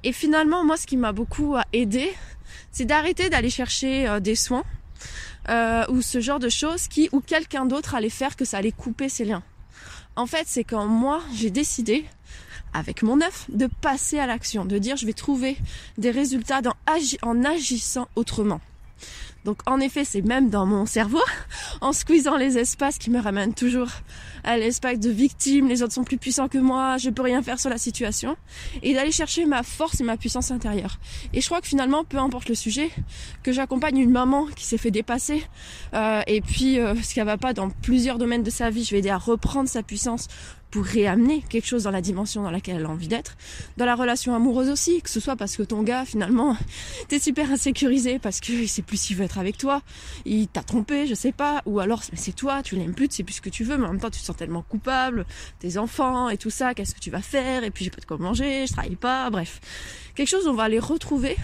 Et 0.06 0.14
finalement, 0.14 0.64
moi, 0.64 0.78
ce 0.78 0.88
qui 0.88 0.96
m'a 0.96 1.12
beaucoup 1.12 1.58
aidé, 1.74 2.14
c'est 2.72 2.86
d'arrêter 2.86 3.30
d'aller 3.30 3.50
chercher 3.50 4.08
euh, 4.08 4.22
des 4.22 4.36
soins 4.36 4.64
euh, 5.50 5.84
ou 5.90 6.02
ce 6.02 6.22
genre 6.22 6.40
de 6.40 6.48
choses 6.48 6.88
qui, 6.88 7.10
ou 7.12 7.20
quelqu'un 7.20 7.66
d'autre 7.66 7.96
allait 7.96 8.10
faire 8.10 8.38
que 8.38 8.46
ça 8.46 8.60
allait 8.60 8.72
couper 8.72 9.10
ses 9.10 9.26
liens. 9.26 9.44
En 10.16 10.26
fait, 10.26 10.46
c'est 10.46 10.64
quand 10.64 10.86
moi, 10.86 11.22
j'ai 11.34 11.50
décidé 11.50 12.06
avec 12.76 13.04
mon 13.04 13.22
œuf, 13.22 13.46
de 13.50 13.68
passer 13.82 14.20
à 14.20 14.28
l'action, 14.28 14.66
de 14.66 14.78
dire 14.78 14.98
je 14.98 15.06
vais 15.06 15.14
trouver 15.14 15.58
des 15.98 16.12
résultats 16.12 16.62
en 17.22 17.44
agissant 17.44 18.08
autrement. 18.16 18.60
Donc 19.46 19.60
en 19.68 19.80
effet, 19.80 20.04
c'est 20.04 20.24
même 20.24 20.50
dans 20.50 20.66
mon 20.66 20.88
cerveau, 20.88 21.22
en 21.82 21.94
squeezant 21.94 22.36
les 22.36 22.58
espaces 22.58 22.98
qui 22.98 23.12
me 23.12 23.22
ramènent 23.22 23.54
toujours 23.54 23.90
à 24.44 24.58
l'espace 24.58 25.00
de 25.00 25.12
victime, 25.12 25.68
les 25.68 25.84
autres 25.84 25.94
sont 25.94 26.04
plus 26.04 26.18
puissants 26.18 26.48
que 26.48 26.58
moi, 26.58 26.98
je 26.98 27.12
peux 27.12 27.22
rien 27.22 27.44
faire 27.44 27.60
sur 27.60 27.70
la 27.70 27.78
situation, 27.78 28.36
et 28.82 28.96
d'aller 28.96 29.12
chercher 29.12 29.46
ma 29.46 29.62
force 29.62 30.02
et 30.02 30.04
ma 30.04 30.18
puissance 30.18 30.50
intérieure. 30.50 31.00
Et 31.34 31.42
je 31.42 31.46
crois 31.46 31.62
que 31.62 31.68
finalement, 31.68 32.04
peu 32.04 32.18
importe 32.18 32.50
le 32.50 32.56
sujet, 32.56 32.90
que 33.44 33.52
j'accompagne 33.52 33.98
une 33.98 34.12
maman 34.12 34.48
qui 34.56 34.66
s'est 34.66 34.80
fait 34.80 34.92
dépasser, 34.92 35.44
euh, 35.94 36.22
et 36.26 36.42
puis 36.42 36.80
euh, 36.80 36.96
ce 37.02 37.14
qu'elle 37.14 37.26
va 37.26 37.38
pas 37.38 37.54
dans 37.54 37.70
plusieurs 37.70 38.18
domaines 38.18 38.44
de 38.44 38.50
sa 38.50 38.72
vie, 38.72 38.84
je 38.84 38.92
vais 38.92 39.00
aider 39.00 39.10
à 39.10 39.18
reprendre 39.18 39.70
sa 39.70 39.84
puissance 39.84 40.28
pour 40.76 40.84
réamener 40.84 41.42
quelque 41.48 41.68
chose 41.68 41.84
dans 41.84 41.92
la 41.92 42.02
dimension 42.02 42.44
dans 42.44 42.52
laquelle 42.52 42.76
elle 42.76 42.86
a 42.86 42.90
envie 42.90 43.08
d'être. 43.08 43.38
Dans 43.78 43.86
la 43.86 43.96
relation 43.96 44.36
amoureuse 44.36 44.68
aussi, 44.68 45.02
que 45.02 45.10
ce 45.10 45.22
soit 45.22 45.38
parce 45.38 45.56
que 45.56 45.64
ton 45.64 45.84
gars, 45.84 46.04
finalement, 46.04 46.58
t'es 47.08 47.18
super 47.18 47.50
insécurisé 47.50 48.20
parce 48.20 48.42
qu'il 48.42 48.68
sait 48.68 48.82
plus 48.82 48.98
s'il 48.98 49.16
veut 49.16 49.24
être 49.24 49.38
avec 49.38 49.58
toi, 49.58 49.84
il 50.26 50.50
t'a 50.50 50.64
trompé, 50.64 51.08
je 51.08 51.14
sais 51.14 51.32
pas, 51.32 51.62
ou 51.66 51.80
alors 51.80 52.04
c'est 52.04 52.36
toi, 52.36 52.62
tu 52.62 52.76
l'aimes 52.76 52.94
plus, 52.94 53.08
tu 53.08 53.16
sais 53.16 53.24
plus 53.24 53.36
ce 53.36 53.42
que 53.42 53.50
tu 53.50 53.64
veux, 53.64 53.78
mais 53.78 53.86
en 53.86 53.94
même 53.94 54.02
temps 54.02 54.10
tu 54.10 54.20
te 54.20 54.26
sens 54.26 54.36
tellement 54.36 54.64
coupable, 54.64 55.26
tes 55.60 55.78
enfants 55.78 56.28
et 56.28 56.36
tout 56.36 56.50
ça, 56.50 56.74
qu'est-ce 56.74 56.94
que 56.94 57.00
tu 57.00 57.10
vas 57.10 57.22
faire, 57.22 57.64
et 57.64 57.72
puis 57.72 57.86
j'ai 57.86 57.92
pas 57.92 58.02
de 58.02 58.06
quoi 58.06 58.18
manger, 58.18 58.66
je 58.68 58.74
travaille 58.74 58.98
pas, 58.98 59.30
bref. 59.30 59.62
Quelque 60.14 60.28
chose 60.28 60.46
on 60.46 60.56
va 60.56 60.64
aller 60.64 60.80
retrouver 60.80 61.38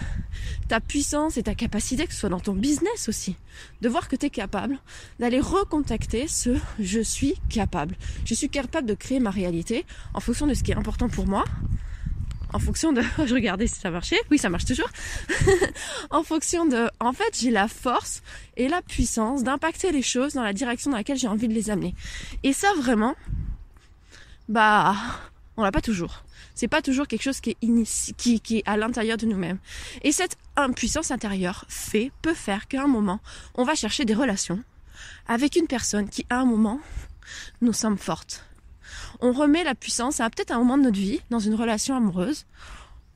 ta 0.68 0.80
puissance 0.80 1.38
et 1.38 1.42
ta 1.42 1.54
capacité, 1.54 2.06
que 2.06 2.12
ce 2.12 2.20
soit 2.20 2.28
dans 2.28 2.40
ton 2.40 2.54
business 2.54 3.08
aussi, 3.08 3.36
de 3.80 3.88
voir 3.88 4.08
que 4.08 4.16
tu 4.16 4.28
capable 4.30 4.78
d'aller 5.18 5.40
recontacter 5.40 6.28
ce 6.28 6.50
je 6.78 7.00
suis 7.00 7.34
capable. 7.48 7.96
Je 8.24 8.34
suis 8.34 8.48
capable 8.48 8.86
de 8.86 8.94
créer 8.94 9.20
ma 9.22 9.30
réalité 9.30 9.84
en 10.14 10.20
fonction 10.20 10.46
de 10.46 10.54
ce 10.54 10.62
qui 10.62 10.72
est 10.72 10.76
important 10.76 11.08
pour 11.08 11.26
moi, 11.26 11.44
en 12.52 12.58
fonction 12.58 12.92
de 12.92 13.02
je 13.26 13.34
regardais 13.34 13.66
si 13.66 13.80
ça 13.80 13.90
marchait. 13.90 14.20
Oui 14.30 14.38
ça 14.38 14.50
marche 14.50 14.64
toujours. 14.64 14.88
En 16.10 16.22
fonction 16.22 16.66
de 16.66 16.88
en 17.00 17.12
fait 17.12 17.38
j'ai 17.40 17.50
la 17.50 17.68
force 17.68 18.22
et 18.56 18.68
la 18.68 18.82
puissance 18.82 19.42
d'impacter 19.42 19.92
les 19.92 20.02
choses 20.02 20.34
dans 20.34 20.42
la 20.42 20.52
direction 20.52 20.90
dans 20.90 20.96
laquelle 20.96 21.16
j'ai 21.16 21.28
envie 21.28 21.48
de 21.48 21.54
les 21.54 21.70
amener. 21.70 21.94
Et 22.42 22.52
ça 22.52 22.68
vraiment 22.76 23.14
bah 24.48 24.94
on 25.56 25.62
l'a 25.62 25.72
pas 25.72 25.80
toujours. 25.80 26.24
C'est 26.54 26.68
pas 26.68 26.82
toujours 26.82 27.06
quelque 27.06 27.22
chose 27.22 27.40
qui 27.40 27.50
est, 27.50 28.14
qui, 28.16 28.40
qui 28.40 28.58
est 28.58 28.62
à 28.66 28.76
l'intérieur 28.76 29.16
de 29.16 29.26
nous-mêmes. 29.26 29.58
Et 30.02 30.12
cette 30.12 30.36
impuissance 30.56 31.10
intérieure 31.10 31.64
fait, 31.68 32.12
peut 32.20 32.34
faire 32.34 32.68
qu'à 32.68 32.82
un 32.82 32.86
moment, 32.86 33.20
on 33.54 33.64
va 33.64 33.74
chercher 33.74 34.04
des 34.04 34.14
relations 34.14 34.62
avec 35.28 35.56
une 35.56 35.66
personne 35.66 36.08
qui, 36.08 36.26
à 36.30 36.40
un 36.40 36.44
moment, 36.44 36.80
nous 37.60 37.72
semble 37.72 37.98
forte. 37.98 38.44
On 39.20 39.32
remet 39.32 39.64
la 39.64 39.74
puissance 39.74 40.20
à 40.20 40.30
peut-être 40.30 40.50
un 40.50 40.58
moment 40.58 40.78
de 40.78 40.84
notre 40.84 40.98
vie, 40.98 41.20
dans 41.30 41.38
une 41.38 41.54
relation 41.54 41.96
amoureuse. 41.96 42.46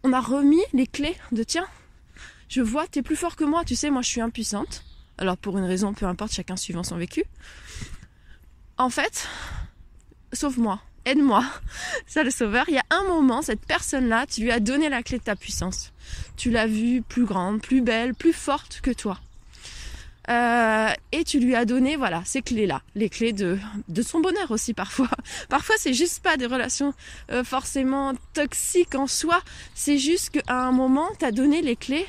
On 0.03 0.13
a 0.13 0.21
remis 0.21 0.63
les 0.73 0.87
clés 0.87 1.17
de 1.33 1.43
tiens, 1.43 1.67
je 2.49 2.61
vois, 2.61 2.87
t'es 2.87 3.03
plus 3.03 3.17
fort 3.17 3.37
que 3.37 3.45
moi, 3.45 3.65
tu 3.65 3.75
sais, 3.75 3.91
moi 3.91 4.03
je 4.03 4.09
suis 4.09 4.21
impuissante. 4.21 4.85
Alors 5.19 5.37
pour 5.37 5.59
une 5.59 5.65
raison, 5.65 5.95
peu 5.95 6.07
importe, 6.07 6.33
chacun 6.33 6.57
suivant 6.57 6.83
son 6.83 6.97
vécu. 6.97 7.25
En 8.79 8.91
fait, 8.91 9.27
sauve-moi 10.33 10.81
aide-moi. 11.07 11.45
Ça, 12.07 12.23
le 12.23 12.31
sauveur, 12.31 12.67
il 12.69 12.75
y 12.75 12.79
a 12.79 12.85
un 12.91 13.05
moment, 13.05 13.41
cette 13.41 13.65
personne-là, 13.65 14.27
tu 14.27 14.43
lui 14.43 14.51
as 14.51 14.61
donné 14.61 14.89
la 14.89 15.03
clé 15.03 15.19
de 15.19 15.23
ta 15.25 15.37
puissance. 15.37 15.93
Tu 16.37 16.51
l'as 16.51 16.67
vue 16.67 17.01
plus 17.01 17.25
grande, 17.25 17.63
plus 17.63 17.81
belle, 17.81 18.15
plus 18.15 18.33
forte 18.33 18.81
que 18.83 18.91
toi. 18.91 19.19
Euh, 20.29 20.89
et 21.13 21.23
tu 21.25 21.39
lui 21.39 21.55
as 21.55 21.65
donné 21.65 21.97
voilà 21.97 22.23
ces 22.25 22.43
clés 22.43 22.67
là 22.67 22.83
les 22.97 23.09
clés 23.09 23.33
de 23.33 23.59
de 23.89 24.03
son 24.03 24.21
bonheur 24.21 24.51
aussi 24.51 24.75
parfois. 24.75 25.09
Parfois 25.49 25.77
c'est 25.79 25.95
juste 25.95 26.23
pas 26.23 26.37
des 26.37 26.47
relations 26.47 26.95
euh, 27.31 27.45
forcément 27.45 28.13
toxiques 28.35 28.95
en 28.95 29.07
soi. 29.07 29.41
C'est 29.75 29.99
juste 29.99 30.31
qu'à 30.31 30.67
un 30.67 30.73
moment 30.73 31.09
tu 31.19 31.25
as 31.25 31.33
donné 31.33 31.63
les 31.63 31.77
clés 31.77 32.07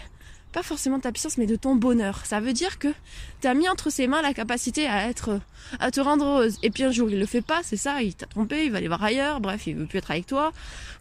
pas 0.57 0.63
forcément 0.63 0.97
de 0.97 1.03
ta 1.03 1.11
puissance, 1.11 1.37
mais 1.37 1.45
de 1.45 1.55
ton 1.55 1.75
bonheur. 1.75 2.25
Ça 2.25 2.39
veut 2.39 2.51
dire 2.51 2.79
que 2.79 2.87
tu 3.41 3.47
as 3.47 3.53
mis 3.53 3.69
entre 3.69 3.91
ses 3.91 4.07
mains 4.07 4.23
la 4.23 4.33
capacité 4.33 4.87
à 4.87 5.07
être, 5.07 5.39
à 5.79 5.91
te 5.91 6.01
rendre 6.01 6.25
heureuse. 6.25 6.57
Et 6.63 6.71
puis 6.71 6.83
un 6.83 6.89
jour, 6.89 7.11
il 7.11 7.19
le 7.19 7.27
fait 7.27 7.43
pas, 7.43 7.61
c'est 7.61 7.77
ça, 7.77 8.01
il 8.01 8.15
t'a 8.15 8.25
trompé, 8.25 8.65
il 8.65 8.71
va 8.71 8.79
aller 8.79 8.87
voir 8.87 9.03
ailleurs, 9.03 9.39
bref, 9.39 9.67
il 9.67 9.75
veut 9.75 9.85
plus 9.85 9.99
être 9.99 10.09
avec 10.09 10.25
toi. 10.25 10.51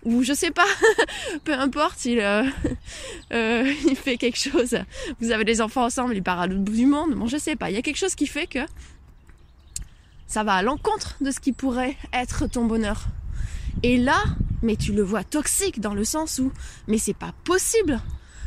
Ou 0.05 0.23
je 0.23 0.35
sais 0.35 0.51
pas, 0.51 0.67
peu 1.45 1.55
importe, 1.55 2.05
il, 2.05 2.21
euh, 2.21 2.45
euh, 3.33 3.73
il 3.89 3.97
fait 3.97 4.19
quelque 4.19 4.37
chose. 4.37 4.77
Vous 5.23 5.31
avez 5.31 5.47
des 5.47 5.63
enfants 5.63 5.87
ensemble, 5.87 6.15
il 6.15 6.23
part 6.23 6.39
à 6.39 6.47
l'autre 6.47 6.61
bout 6.61 6.77
du 6.77 6.85
monde. 6.85 7.15
Bon, 7.15 7.27
je 7.27 7.39
sais 7.39 7.57
pas, 7.57 7.71
il 7.71 7.77
y 7.77 7.79
a 7.79 7.83
quelque 7.83 7.97
chose 7.97 8.15
qui 8.15 8.27
fait 8.27 8.47
que 8.47 8.59
ça 10.27 10.45
va 10.45 10.53
à 10.53 10.63
l'encontre 10.63 11.17
de 11.23 11.31
ce 11.31 11.41
qui 11.41 11.55
pourrait 11.55 11.97
être 12.13 12.47
ton 12.47 12.67
bonheur. 12.67 13.07
Et 13.83 13.97
là, 13.97 14.23
mais 14.61 14.77
tu 14.77 14.93
le 14.93 15.03
vois 15.03 15.25
toxique 15.25 15.81
dans 15.81 15.95
le 15.95 16.05
sens 16.05 16.41
où, 16.41 16.53
mais 16.89 16.99
c'est 16.99 17.17
pas 17.17 17.33
possible 17.45 18.03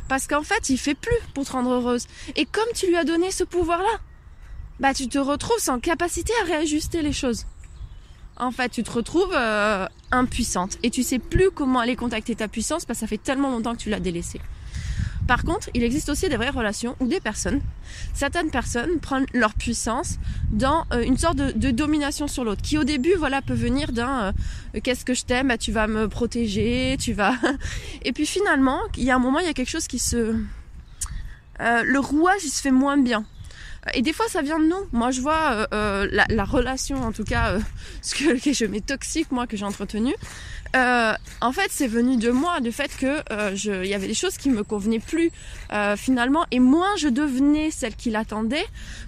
parce 0.09 0.27
qu'en 0.27 0.43
fait, 0.43 0.69
il 0.69 0.77
fait 0.77 0.95
plus 0.95 1.15
pour 1.33 1.45
te 1.45 1.53
rendre 1.53 1.71
heureuse. 1.71 2.07
Et 2.35 2.45
comme 2.45 2.67
tu 2.75 2.87
lui 2.87 2.97
as 2.97 3.05
donné 3.05 3.31
ce 3.31 3.45
pouvoir-là, 3.45 3.99
bah 4.81 4.93
tu 4.93 5.07
te 5.07 5.19
retrouves 5.19 5.59
sans 5.59 5.79
capacité 5.79 6.33
à 6.41 6.45
réajuster 6.45 7.01
les 7.01 7.13
choses. 7.13 7.45
En 8.35 8.51
fait, 8.51 8.69
tu 8.69 8.83
te 8.83 8.91
retrouves 8.91 9.33
euh, 9.33 9.85
impuissante 10.11 10.77
et 10.83 10.89
tu 10.89 11.03
sais 11.03 11.19
plus 11.19 11.51
comment 11.51 11.79
aller 11.79 11.95
contacter 11.95 12.35
ta 12.35 12.47
puissance 12.47 12.85
parce 12.85 12.99
que 12.99 13.01
ça 13.05 13.07
fait 13.07 13.17
tellement 13.17 13.51
longtemps 13.51 13.73
que 13.73 13.81
tu 13.81 13.89
l'as 13.89 13.99
délaissée. 13.99 14.41
Par 15.27 15.43
contre, 15.43 15.69
il 15.73 15.83
existe 15.83 16.09
aussi 16.09 16.27
des 16.27 16.37
vraies 16.37 16.49
relations 16.49 16.95
où 16.99 17.07
des 17.07 17.19
personnes, 17.19 17.61
certaines 18.13 18.49
personnes 18.49 18.99
prennent 18.99 19.27
leur 19.33 19.53
puissance 19.53 20.17
dans 20.51 20.85
euh, 20.91 21.03
une 21.03 21.17
sorte 21.17 21.37
de, 21.37 21.71
domination 21.71 22.27
sur 22.27 22.43
l'autre, 22.43 22.61
qui 22.61 22.77
au 22.77 22.83
début, 22.83 23.13
voilà, 23.15 23.41
peut 23.41 23.53
venir 23.53 23.91
d'un 23.91 24.33
euh, 24.75 24.79
qu'est-ce 24.83 25.05
que 25.05 25.13
je 25.13 25.25
t'aime, 25.25 25.49
bah, 25.49 25.57
tu 25.57 25.71
vas 25.71 25.87
me 25.87 26.07
protéger, 26.07 26.97
tu 26.99 27.13
vas. 27.13 27.35
Et 28.03 28.11
puis 28.11 28.25
finalement, 28.25 28.79
il 28.97 29.03
y 29.03 29.11
a 29.11 29.15
un 29.15 29.19
moment, 29.19 29.39
il 29.39 29.45
y 29.45 29.49
a 29.49 29.53
quelque 29.53 29.69
chose 29.69 29.87
qui 29.87 29.99
se, 29.99 30.35
euh, 31.61 31.83
le 31.83 31.99
rouage, 31.99 32.41
il 32.43 32.49
se 32.49 32.61
fait 32.61 32.71
moins 32.71 32.97
bien. 32.97 33.25
Et 33.93 34.01
des 34.01 34.13
fois, 34.13 34.27
ça 34.27 34.41
vient 34.41 34.59
de 34.59 34.65
nous. 34.65 34.87
Moi, 34.91 35.11
je 35.11 35.21
vois 35.21 35.67
la, 35.71 36.43
relation, 36.43 37.01
en 37.03 37.11
tout 37.11 37.23
cas, 37.23 37.57
ce 38.01 38.15
que, 38.15 38.53
je 38.53 38.65
mets 38.65 38.81
toxique, 38.81 39.31
moi, 39.31 39.47
que 39.47 39.57
j'ai 39.57 39.65
entretenu. 39.65 40.13
Euh, 40.75 41.13
en 41.41 41.51
fait, 41.51 41.67
c'est 41.71 41.87
venu 41.87 42.17
de 42.17 42.29
moi, 42.29 42.59
du 42.59 42.71
fait 42.71 42.95
que 42.95 43.21
euh, 43.31 43.55
il 43.83 43.89
y 43.89 43.93
avait 43.93 44.07
des 44.07 44.13
choses 44.13 44.37
qui 44.37 44.49
me 44.49 44.63
convenaient 44.63 44.99
plus 44.99 45.31
euh, 45.73 45.95
finalement, 45.95 46.45
et 46.51 46.59
moins 46.59 46.95
je 46.97 47.07
devenais 47.07 47.71
celle 47.71 47.95
qui 47.95 48.11
l'attendait, 48.11 48.65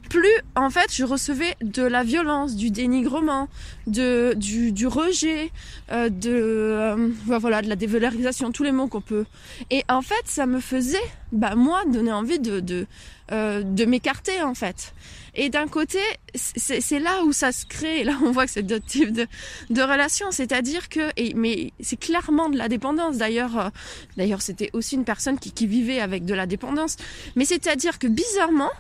plus 0.10 0.26
en 0.56 0.70
fait 0.70 0.92
je 0.92 1.06
recevais 1.06 1.56
de 1.62 1.84
la 1.84 2.04
violence, 2.04 2.56
du 2.56 2.72
dénigrement, 2.72 3.48
de 3.86 4.34
du, 4.36 4.72
du 4.72 4.88
rejet, 4.88 5.52
de 5.92 7.14
voilà 7.28 7.62
de 7.62 7.70
la 7.70 7.76
dévalorisation, 7.76 8.52
tous 8.52 8.64
les 8.64 8.72
mots 8.72 8.88
qu'on 8.88 9.02
peut. 9.02 9.26
Et 9.70 9.84
en 9.88 10.02
fait, 10.02 10.24
ça 10.26 10.48
me 10.48 10.60
faisait, 10.60 10.98
bah 11.32 11.56
moi, 11.56 11.84
donner 11.86 12.12
envie 12.12 12.40
de 12.40 12.60
de, 12.60 12.88
de 13.30 13.86
m'écarter 13.86 14.42
en 14.42 14.54
fait. 14.54 14.94
Et 15.34 15.50
d'un 15.50 15.68
côté, 15.68 16.00
c'est 16.36 17.00
là 17.00 17.24
où 17.24 17.32
ça 17.32 17.52
se 17.52 17.66
crée. 17.66 18.04
là, 18.04 18.18
on 18.24 18.32
voit 18.32 18.46
que 18.46 18.52
c'est 18.52 18.64
d'autres 18.64 18.86
types 18.86 19.14
de, 19.14 19.28
de 19.70 19.82
relations. 19.82 20.32
C'est-à-dire 20.32 20.90
que, 20.90 21.12
et, 21.16 21.34
mais 21.36 21.72
c'est 21.80 21.98
clairement 21.98 22.50
de 22.50 22.58
la 22.58 22.68
dépendance. 22.68 23.18
D'ailleurs, 23.18 23.58
euh, 23.58 23.70
d'ailleurs, 24.18 24.42
c'était 24.42 24.70
aussi 24.74 24.96
une 24.96 25.06
personne 25.06 25.40
qui, 25.40 25.52
qui 25.52 25.68
vivait 25.68 26.02
avec 26.02 26.26
de 26.26 26.34
la 26.34 26.46
dépendance. 26.46 26.98
Mais 27.36 27.46
c'est-à-dire 27.46 27.98
que 27.98 28.08
bizarrement, 28.08 28.72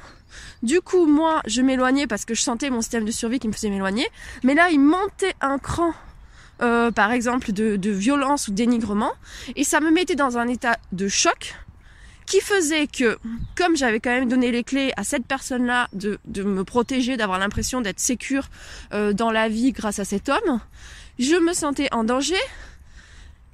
du 0.61 0.81
coup, 0.81 1.05
moi, 1.05 1.41
je 1.45 1.61
m'éloignais 1.61 2.07
parce 2.07 2.25
que 2.25 2.33
je 2.33 2.41
sentais 2.41 2.69
mon 2.69 2.81
système 2.81 3.05
de 3.05 3.11
survie 3.11 3.39
qui 3.39 3.47
me 3.47 3.53
faisait 3.53 3.69
m'éloigner. 3.69 4.07
Mais 4.43 4.53
là, 4.53 4.69
il 4.69 4.79
montait 4.79 5.35
un 5.39 5.57
cran. 5.57 5.93
Euh, 6.61 6.91
par 6.91 7.11
exemple 7.11 7.53
de, 7.53 7.75
de 7.75 7.89
violence 7.89 8.47
ou 8.47 8.51
dénigrement 8.51 9.13
et 9.55 9.63
ça 9.63 9.79
me 9.79 9.89
mettait 9.89 10.13
dans 10.13 10.37
un 10.37 10.47
état 10.47 10.77
de 10.91 11.07
choc 11.07 11.55
qui 12.31 12.39
faisait 12.39 12.87
que, 12.87 13.17
comme 13.57 13.75
j'avais 13.75 13.99
quand 13.99 14.09
même 14.09 14.29
donné 14.29 14.51
les 14.51 14.63
clés 14.63 14.93
à 14.95 15.03
cette 15.03 15.25
personne-là 15.25 15.89
de, 15.91 16.17
de 16.23 16.43
me 16.43 16.63
protéger, 16.63 17.17
d'avoir 17.17 17.39
l'impression 17.39 17.81
d'être 17.81 17.99
sécure 17.99 18.45
euh, 18.93 19.11
dans 19.11 19.31
la 19.31 19.49
vie 19.49 19.73
grâce 19.73 19.99
à 19.99 20.05
cet 20.05 20.29
homme, 20.29 20.61
je 21.19 21.35
me 21.35 21.51
sentais 21.51 21.89
en 21.91 22.05
danger. 22.05 22.41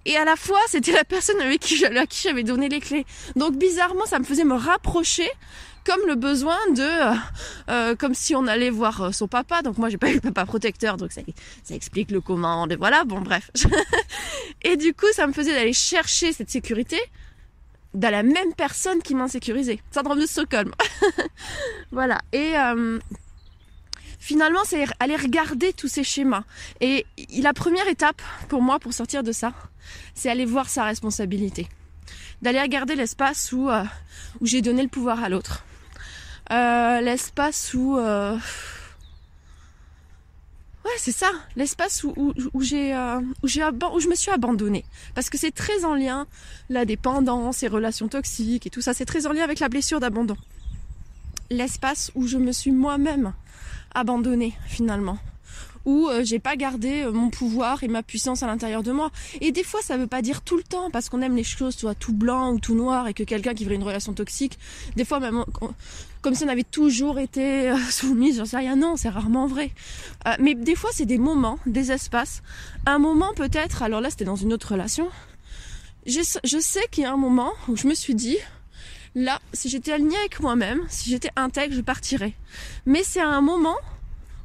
Et 0.06 0.16
à 0.16 0.26
la 0.26 0.36
fois, 0.36 0.60
c'était 0.68 0.92
la 0.92 1.04
personne 1.04 1.42
avec 1.42 1.60
qui, 1.60 1.84
à 1.88 2.06
qui 2.06 2.22
j'avais 2.22 2.44
donné 2.44 2.70
les 2.70 2.80
clés. 2.80 3.08
Donc 3.36 3.58
bizarrement, 3.58 4.06
ça 4.06 4.20
me 4.20 4.24
faisait 4.24 4.44
me 4.44 4.54
rapprocher 4.54 5.28
comme 5.84 6.06
le 6.06 6.14
besoin 6.14 6.60
de 6.76 6.82
euh, 6.82 7.16
euh 7.70 7.96
comme 7.96 8.14
si 8.14 8.36
on 8.36 8.46
allait 8.46 8.70
voir 8.70 9.02
euh, 9.02 9.12
son 9.14 9.30
papa 9.30 9.62
donc 9.62 9.78
moi 9.78 9.88
j'ai 9.88 9.98
pas 9.98 10.12
eu 10.12 10.20
papa 10.20 10.46
protecteur 10.46 10.98
donc 10.98 11.14
ça, 11.14 11.22
ça 11.64 11.76
explique 11.76 12.12
le 12.12 12.20
comment 12.20 12.68
voilà 12.78 13.06
bon 13.06 13.22
bref 13.22 13.50
et 14.64 14.76
du 14.76 14.94
coup 14.94 15.06
ça 15.14 15.28
me 15.28 15.32
faisait 15.32 15.54
d'aller 15.54 15.72
chercher 15.72 16.34
cette 16.34 16.50
sécurité 16.50 17.00
dans 17.94 18.10
la 18.10 18.24
même 18.24 18.54
personne 18.56 19.02
qui 19.02 19.16
m'insécurisait. 19.16 19.80
Syndrome 19.92 20.20
de 20.20 20.26
Stockholm. 20.26 20.72
voilà. 21.92 22.20
Et 22.32 22.58
euh, 22.58 23.00
finalement, 24.20 24.60
c'est 24.66 24.86
aller 25.00 25.16
regarder 25.16 25.74
tous 25.74 25.88
ces 25.88 26.04
schémas. 26.04 26.44
Et 26.82 27.06
la 27.40 27.54
première 27.54 27.88
étape 27.88 28.22
pour 28.50 28.62
moi, 28.62 28.80
pour 28.80 28.94
sortir 28.94 29.24
de 29.24 29.32
ça, 29.32 29.54
c'est 30.14 30.30
aller 30.30 30.46
voir 30.46 30.70
sa 30.70 30.84
responsabilité. 30.84 31.68
D'aller 32.42 32.62
regarder 32.62 32.96
l'espace 32.96 33.52
où, 33.52 33.70
euh, 33.70 33.84
où 34.42 34.46
j'ai 34.46 34.62
donné 34.62 34.84
le 34.84 34.90
pouvoir 34.90 35.24
à 35.24 35.30
l'autre. 35.30 35.64
Euh, 36.52 37.02
l'espace 37.02 37.74
où 37.74 37.98
Ouais, 40.88 40.94
c'est 41.00 41.12
ça, 41.12 41.30
l'espace 41.58 42.06
où, 42.06 42.34
j'ai 42.62 42.96
euh, 42.96 43.20
où 43.44 43.48
je 43.50 44.08
me 44.08 44.16
suis 44.16 44.32
abandonnée 44.32 44.86
parce 45.16 45.30
que 45.30 45.38
c'est 45.38 45.52
très 45.52 45.84
en 45.84 45.94
lien 45.94 46.28
la 46.70 46.86
dépendance, 46.86 47.62
les 47.62 47.68
relations 47.68 48.08
toxiques 48.08 48.68
et 48.68 48.70
tout 48.70 48.80
ça, 48.80 48.94
c'est 48.94 49.04
très 49.04 49.28
en 49.28 49.34
lien 49.34 49.44
avec 49.44 49.60
la 49.60 49.68
blessure 49.68 50.00
d'abandon. 50.00 50.38
L'espace 51.50 52.10
où 52.16 52.26
je 52.26 52.38
me 52.38 52.54
suis 52.54 52.72
moi-même 52.72 53.34
abandonnée 53.96 54.54
finalement, 54.66 55.18
où 55.84 56.08
euh, 56.08 56.24
j'ai 56.24 56.40
pas 56.40 56.56
gardé 56.56 57.04
euh, 57.04 57.12
mon 57.12 57.32
pouvoir 57.32 57.84
et 57.84 57.90
ma 57.90 58.02
puissance 58.02 58.42
à 58.42 58.48
l'intérieur 58.48 58.82
de 58.82 58.94
moi. 58.94 59.12
Et 59.42 59.52
des 59.52 59.64
fois, 59.64 59.82
ça 59.82 59.98
veut 59.98 60.08
pas 60.08 60.22
dire 60.22 60.42
tout 60.42 60.56
le 60.56 60.64
temps 60.64 60.90
parce 60.90 61.10
qu'on 61.10 61.22
aime 61.22 61.36
les 61.36 61.44
choses 61.44 61.76
soit 61.76 61.96
tout 61.96 62.14
blanc 62.14 62.54
ou 62.54 62.60
tout 62.60 62.76
noir 62.76 63.10
et 63.10 63.14
que 63.14 63.24
quelqu'un 63.24 63.54
qui 63.54 63.66
veut 63.66 63.74
une 63.74 63.84
relation 63.84 64.14
toxique, 64.14 64.58
des 64.96 65.04
fois 65.04 65.20
même 65.20 65.44
comme 66.28 66.36
si 66.36 66.44
on 66.44 66.50
avait 66.50 66.64
toujours 66.64 67.20
été 67.20 67.70
euh, 67.70 67.78
soumise, 67.90 68.40
j'en 68.40 68.46
sais 68.46 68.58
rien. 68.58 68.76
Non, 68.76 68.98
c'est 68.98 69.08
rarement 69.08 69.48
vrai. 69.48 69.72
mais 70.40 70.56
des 70.56 70.76
fois, 70.76 70.90
c'est 70.92 71.06
des 71.06 71.18
moments, 71.18 71.58
des 71.66 71.94
espaces. 71.94 72.42
Un 72.86 73.00
moment 73.00 73.32
peut-être. 73.34 73.82
Alors 73.82 74.02
là, 74.02 74.10
c'était 74.10 74.26
dans 74.26 74.36
une 74.36 74.52
autre 74.52 74.74
relation. 74.74 75.08
Je, 76.06 76.20
je 76.44 76.58
sais 76.60 76.86
qu'il 76.92 77.04
y 77.04 77.08
a 77.08 77.14
un 77.14 77.18
moment 77.18 77.54
où 77.70 77.78
je 77.78 77.88
me 77.88 77.94
suis 77.94 78.14
dit, 78.14 78.36
là, 79.16 79.40
si 79.54 79.70
j'étais 79.70 79.94
alignée 79.94 80.18
avec 80.18 80.42
moi-même, 80.42 80.82
si 80.90 81.10
j'étais 81.10 81.32
intègre, 81.38 81.74
je 81.74 81.80
partirais. 81.80 82.34
Mais 82.86 83.04
c'est 83.04 83.22
un 83.22 83.40
moment 83.40 83.78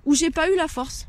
où 0.05 0.15
j'ai 0.15 0.31
pas 0.31 0.49
eu 0.49 0.55
la 0.55 0.69
force. 0.69 1.09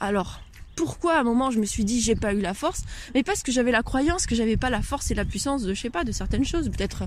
Alors, 0.00 0.40
pourquoi 0.74 1.14
à 1.14 1.20
un 1.20 1.24
moment 1.24 1.52
je 1.52 1.60
me 1.60 1.66
suis 1.66 1.84
dit 1.84 2.00
j'ai 2.00 2.16
pas 2.16 2.34
eu 2.34 2.40
la 2.40 2.52
force? 2.52 2.82
Mais 3.14 3.22
parce 3.22 3.44
que 3.44 3.52
j'avais 3.52 3.70
la 3.70 3.84
croyance 3.84 4.26
que 4.26 4.34
j'avais 4.34 4.56
pas 4.56 4.70
la 4.70 4.82
force 4.82 5.12
et 5.12 5.14
la 5.14 5.24
puissance 5.24 5.62
de 5.62 5.72
je 5.72 5.80
sais 5.80 5.90
pas 5.90 6.02
de 6.02 6.10
certaines 6.10 6.44
choses, 6.44 6.68
peut-être 6.68 7.06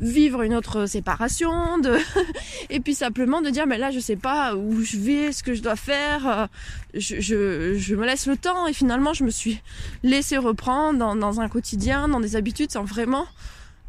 vivre 0.00 0.42
une 0.42 0.54
autre 0.54 0.86
séparation, 0.86 1.78
de 1.78 1.96
et 2.70 2.80
puis 2.80 2.94
simplement 2.94 3.42
de 3.42 3.50
dire 3.50 3.66
mais 3.66 3.78
là 3.78 3.90
je 3.90 4.00
sais 4.00 4.16
pas 4.16 4.54
où 4.54 4.82
je 4.82 4.96
vais, 4.96 5.32
ce 5.32 5.42
que 5.42 5.54
je 5.54 5.62
dois 5.62 5.76
faire, 5.76 6.48
je, 6.94 7.20
je, 7.20 7.94
me 7.94 8.06
laisse 8.06 8.26
le 8.26 8.36
temps 8.36 8.66
et 8.66 8.72
finalement 8.72 9.12
je 9.12 9.24
me 9.24 9.30
suis 9.30 9.60
laissé 10.02 10.36
reprendre 10.38 10.98
dans, 10.98 11.16
dans 11.16 11.40
un 11.40 11.48
quotidien, 11.48 12.08
dans 12.08 12.20
des 12.20 12.36
habitudes 12.36 12.70
sans 12.70 12.84
vraiment 12.84 13.26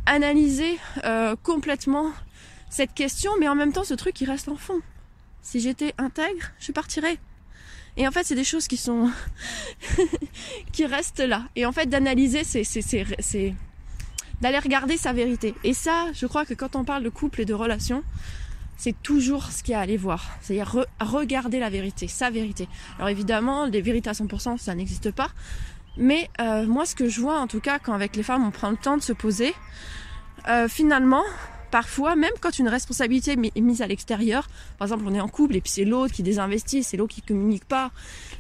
analyser 0.06 0.78
euh, 1.06 1.36
complètement 1.44 2.12
cette 2.70 2.94
question, 2.94 3.32
mais 3.40 3.48
en 3.48 3.56
même 3.56 3.74
temps 3.74 3.84
ce 3.84 3.94
truc 3.94 4.14
qui 4.14 4.26
reste 4.26 4.50
en 4.50 4.56
fond. 4.56 4.82
Si 5.42 5.60
j'étais 5.60 5.94
intègre, 5.98 6.52
je 6.60 6.72
partirais. 6.72 7.18
Et 7.98 8.08
en 8.08 8.12
fait, 8.12 8.24
c'est 8.24 8.36
des 8.36 8.44
choses 8.44 8.68
qui 8.68 8.78
sont 8.78 9.10
qui 10.72 10.86
restent 10.86 11.20
là. 11.20 11.44
Et 11.56 11.66
en 11.66 11.72
fait, 11.72 11.88
d'analyser, 11.88 12.44
c'est 12.44 12.64
c'est 12.64 13.56
d'aller 14.42 14.60
regarder 14.60 14.98
sa 14.98 15.14
vérité. 15.14 15.56
Et 15.64 15.74
ça, 15.74 16.08
je 16.14 16.26
crois 16.26 16.46
que 16.46 16.54
quand 16.54 16.76
on 16.76 16.84
parle 16.84 17.04
de 17.04 17.10
couple 17.10 17.42
et 17.42 17.46
de 17.46 17.54
relation, 17.54 18.04
c'est 18.78 18.96
toujours 19.04 19.52
ce 19.52 19.62
qu'il 19.62 19.74
y 19.74 19.76
a 19.76 19.80
à 19.80 19.84
aller 19.84 19.98
voir. 19.98 20.26
C'est-à-dire 20.42 20.86
regarder 21.00 21.60
la 21.60 21.70
vérité, 21.70 22.08
sa 22.08 22.32
vérité. 22.32 22.68
Alors 22.98 23.10
évidemment, 23.10 23.66
les 23.66 23.82
vérités 23.82 24.10
à 24.10 24.14
100%, 24.14 24.58
ça 24.58 24.74
n'existe 24.74 25.12
pas. 25.12 25.30
Mais 25.98 26.30
euh, 26.40 26.66
moi, 26.66 26.86
ce 26.86 26.96
que 26.96 27.08
je 27.08 27.22
vois, 27.22 27.40
en 27.40 27.48
tout 27.48 27.60
cas, 27.60 27.78
quand 27.78 27.94
avec 27.94 28.16
les 28.16 28.24
femmes, 28.24 28.44
on 28.44 28.52
prend 28.52 28.72
le 28.72 28.78
temps 28.78 28.98
de 28.98 29.04
se 29.04 29.14
poser, 29.14 29.54
euh, 30.48 30.68
finalement, 30.68 31.24
parfois, 31.70 32.16
même 32.16 32.32
quand 32.40 32.58
une 32.58 32.70
responsabilité 32.70 33.34
est 33.34 33.62
mise 33.62 33.84
à 33.84 33.88
l'extérieur, 33.88 34.48
par 34.80 34.88
exemple, 34.88 35.04
on 35.06 35.14
est 35.14 35.22
en 35.22 35.28
couple 35.28 35.58
et 35.58 35.62
puis 35.62 35.72
c'est 35.72 35.86
l'autre 35.86 36.14
qui 36.14 36.24
désinvestit, 36.24 36.82
c'est 36.82 36.98
l'autre 36.98 37.14
qui 37.14 37.22
communique 37.22 37.66
pas. 37.66 37.92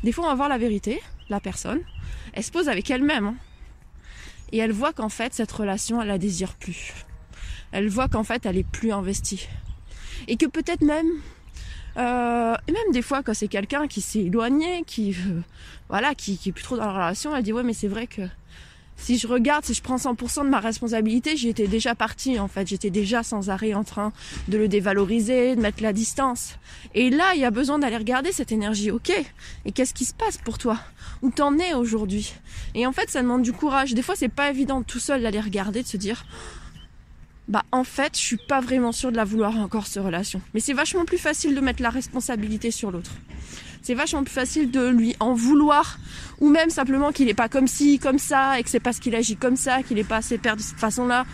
Des 0.04 0.12
fois, 0.12 0.26
on 0.26 0.28
va 0.28 0.36
voir 0.36 0.50
la 0.50 0.58
vérité, 0.58 1.02
la 1.30 1.40
personne, 1.40 1.82
elle 2.34 2.44
se 2.44 2.52
pose 2.52 2.68
avec 2.68 2.90
elle-même, 2.90 3.28
hein. 3.28 3.36
Et 4.52 4.58
elle 4.58 4.72
voit 4.72 4.94
qu'en 4.94 5.10
fait, 5.10 5.34
cette 5.34 5.52
relation, 5.52 6.02
elle 6.02 6.08
la 6.08 6.18
désire 6.18 6.54
plus. 6.54 6.94
Elle 7.72 7.88
voit 7.88 8.08
qu'en 8.08 8.24
fait, 8.24 8.46
elle 8.46 8.58
est 8.58 8.70
plus 8.70 8.92
investie. 8.92 9.48
Et 10.28 10.36
que 10.38 10.46
peut-être 10.46 10.82
même, 10.82 11.08
euh, 11.98 12.56
et 12.68 12.72
même 12.72 12.92
des 12.92 13.02
fois 13.02 13.24
quand 13.24 13.34
c'est 13.34 13.48
quelqu'un 13.48 13.88
qui 13.88 14.02
s'est 14.02 14.26
éloigné, 14.26 14.84
qui 14.86 15.16
euh, 15.28 15.42
voilà, 15.90 16.16
qui, 16.16 16.38
qui 16.38 16.50
est 16.50 16.52
plus 16.52 16.64
trop 16.64 16.78
dans 16.78 16.86
la 16.86 16.94
relation, 16.94 17.36
elle 17.36 17.44
dit 17.44 17.54
ouais 17.54 17.64
mais 17.64 17.74
c'est 17.74 17.88
vrai 17.88 18.08
que 18.08 18.22
si 19.02 19.18
je 19.18 19.28
regarde, 19.28 19.66
si 19.66 19.74
je 19.74 19.82
prends 19.82 19.98
100% 19.98 20.46
de 20.46 20.50
ma 20.50 20.60
responsabilité, 20.60 21.36
j'y 21.36 21.50
étais 21.50 21.68
déjà 21.68 21.96
partie 21.96 22.40
en 22.40 22.48
fait. 22.48 22.68
J'étais 22.68 22.92
déjà 22.92 23.24
sans 23.24 23.50
arrêt 23.50 23.74
en 23.74 23.84
train 23.84 24.14
de 24.48 24.58
le 24.58 24.68
dévaloriser, 24.68 25.56
de 25.56 25.62
mettre 25.62 25.82
la 25.82 25.92
distance. 25.92 26.58
Et 26.94 27.10
là, 27.10 27.34
il 27.34 27.42
y 27.42 27.46
a 27.46 27.52
besoin 27.52 27.80
d'aller 27.80 27.98
regarder 27.98 28.32
cette 28.32 28.52
énergie. 28.52 28.92
Ok. 28.92 29.12
Et 29.66 29.72
qu'est-ce 29.72 29.94
qui 29.94 30.06
se 30.06 30.14
passe 30.14 30.38
pour 30.38 30.58
toi? 30.58 30.78
Où 31.22 31.32
t'en 31.32 31.58
es 31.58 31.74
aujourd'hui? 31.74 32.34
Et 32.76 32.86
en 32.86 32.92
fait, 32.92 33.10
ça 33.10 33.22
demande 33.22 33.42
du 33.42 33.54
courage. 33.54 33.94
Des 33.94 34.04
fois, 34.04 34.16
c'est 34.16 34.30
pas 34.30 34.50
évident 34.50 34.84
tout 34.84 35.00
seul 35.00 35.24
d'aller 35.24 35.42
regarder, 35.42 35.82
de 35.82 35.88
se 35.88 35.98
dire, 35.98 36.26
bah 37.48 37.64
en 37.72 37.84
fait, 37.84 38.16
je 38.16 38.22
suis 38.22 38.38
pas 38.38 38.62
vraiment 38.62 38.92
sûre 38.92 39.12
de 39.12 39.18
la 39.18 39.26
vouloir 39.26 39.58
encore 39.58 39.88
cette 39.88 40.04
relation. 40.04 40.42
Mais 40.54 40.60
c'est 40.60 40.74
vachement 40.74 41.06
plus 41.06 41.18
facile 41.18 41.56
de 41.56 41.62
mettre 41.62 41.82
la 41.82 41.90
responsabilité 41.90 42.72
sur 42.72 42.92
l'autre 42.92 43.12
c'est 43.82 43.96
vachement 43.96 44.24
plus 44.24 44.34
facile 44.34 44.72
de 44.72 44.88
lui 44.88 45.16
en 45.20 45.34
vouloir 45.34 45.98
ou 46.40 46.50
même 46.50 46.70
simplement 46.70 47.12
qu'il 47.12 47.28
n'est 47.28 47.34
pas 47.34 47.50
comme 47.50 47.68
ci, 47.68 48.00
comme 48.00 48.20
ça 48.20 48.60
et 48.60 48.64
que 48.64 48.70
c'est 48.70 48.80
parce 48.80 49.00
qu'il 49.00 49.16
agit 49.16 49.36
comme 49.36 49.56
ça, 49.56 49.84
qu'il 49.84 49.98
n'est 49.98 50.04
pas 50.04 50.18
assez 50.18 50.38
père 50.38 50.56
de 50.56 50.62
cette 50.62 50.80
façon-là, 50.80 51.26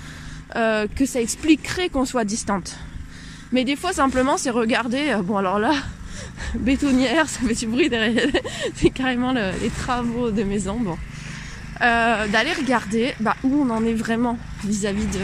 euh, 0.56 0.88
que 0.96 1.06
ça 1.06 1.22
expliquerait 1.22 1.90
qu'on 1.90 2.06
soit 2.06 2.26
distante. 2.26 2.78
Mais 3.52 3.64
des 3.64 3.76
fois 3.76 3.94
simplement 3.94 4.38
c'est 4.38 4.50
regarder, 4.50 5.10
euh, 5.10 5.22
bon 5.22 5.38
alors 5.38 5.60
là, 5.60 5.74
bétonnière, 6.56 7.28
ça 7.28 7.40
fait 7.40 7.54
du 7.54 7.68
bruit 7.68 7.90
derrière, 7.90 8.28
c'est 8.76 8.90
carrément 8.90 9.34
les 9.34 9.70
travaux 9.70 10.32
de 10.32 10.44
maison, 10.44 10.78
bon. 10.80 10.98
Euh, 11.82 12.28
d'aller 12.30 12.54
regarder 12.54 13.14
bah, 13.20 13.36
où 13.44 13.64
on 13.64 13.70
en 13.70 13.86
est 13.86 13.94
vraiment 13.94 14.40
vis-à-vis 14.64 15.06
de 15.06 15.20